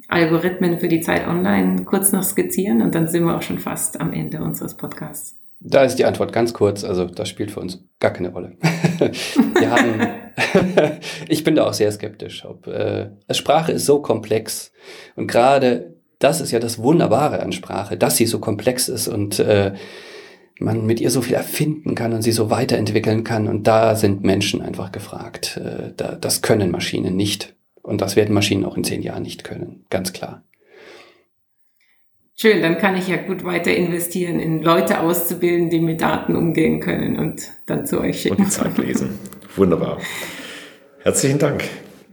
Algorithmen 0.09 0.81
für 0.81 0.89
die 0.89 1.03
Zeit 1.03 1.29
online 1.29 1.85
kurz 1.85 2.11
noch 2.11 2.25
skizzieren? 2.25 2.83
Und 2.83 2.97
dann 2.97 3.07
sind 3.07 3.25
wir 3.25 3.37
auch 3.37 3.43
schon 3.43 3.61
fast 3.61 4.01
am 4.01 4.13
Ende 4.13 4.43
unseres 4.43 4.77
Podcasts. 4.77 5.39
Da 5.69 5.83
ist 5.83 5.97
die 5.97 6.05
Antwort 6.05 6.33
ganz 6.33 6.53
kurz. 6.53 6.85
Also 6.85 7.07
das 7.07 7.29
spielt 7.29 7.51
für 7.51 7.61
uns 7.61 7.85
gar 7.99 8.13
keine 8.13 8.31
Rolle. 8.31 8.57
Wir 8.61 9.71
haben, 9.71 11.01
ich 11.29 11.45
bin 11.45 11.57
da 11.57 11.67
auch 11.67 11.75
sehr 11.75 11.91
skeptisch. 11.91 12.45
Ob, 12.45 12.67
äh, 12.67 13.11
Sprache 13.31 13.73
ist 13.73 13.87
so 13.87 14.01
komplex 14.01 14.73
und 15.17 15.27
gerade 15.27 15.97
das 16.19 16.41
ist 16.41 16.51
ja 16.51 16.59
das 16.61 16.79
Wunderbare 16.79 17.41
an 17.41 17.53
Sprache, 17.53 17.97
dass 17.97 18.17
sie 18.17 18.27
so 18.27 18.39
komplex 18.39 18.89
ist 18.89 19.09
und 19.09 19.39
äh, 19.39 19.75
man 20.59 20.87
mit 20.87 21.01
ihr 21.01 21.11
so 21.11 21.21
viel 21.21 21.35
erfinden 21.35 21.95
kann 21.95 22.13
und 22.13 22.23
sie 22.23 22.33
so 22.33 22.51
weiterentwickeln 22.51 23.25
kann. 23.25 23.49
Und 23.49 23.67
da 23.67 23.95
sind 23.95 24.25
Menschen 24.25 24.63
einfach 24.63 24.93
gefragt. 24.93 25.61
Äh, 25.63 25.93
da, 25.97 26.15
das 26.15 26.43
können 26.43 26.71
Maschinen 26.71 27.17
nicht. 27.17 27.55
Und 27.83 28.01
das 28.01 28.17
werden 28.17 28.35
Maschinen 28.35 28.65
auch 28.65 28.77
in 28.77 28.85
zehn 28.85 29.03
Jahren 29.03 29.23
nicht 29.23 29.45
können. 29.45 29.85
Ganz 29.91 30.13
klar. 30.13 30.43
Schön, 32.39 32.61
dann 32.61 32.77
kann 32.77 32.97
ich 32.97 33.09
ja 33.09 33.17
gut 33.17 33.45
weiter 33.45 33.75
investieren, 33.75 34.41
in 34.41 34.61
Leute 34.61 35.01
auszubilden, 35.01 35.71
die 35.71 35.81
mit 35.81 36.03
Daten 36.03 36.37
umgehen 36.37 36.81
können 36.81 37.19
und 37.19 37.41
dann 37.65 37.87
zu 37.87 37.99
euch 37.99 38.21
schicken. 38.21 38.37
Und 38.37 38.45
die 38.45 38.51
Zeit 38.51 38.77
lesen. 38.77 39.19
Wunderbar. 39.57 39.99
Herzlichen 41.03 41.39
Dank. 41.39 41.65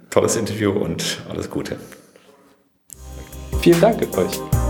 Tolles 0.10 0.38
Interview 0.38 0.72
und 0.72 1.22
alles 1.30 1.50
Gute. 1.50 1.76
Vielen 3.62 3.82
Dank 3.82 4.02
euch. 4.18 4.63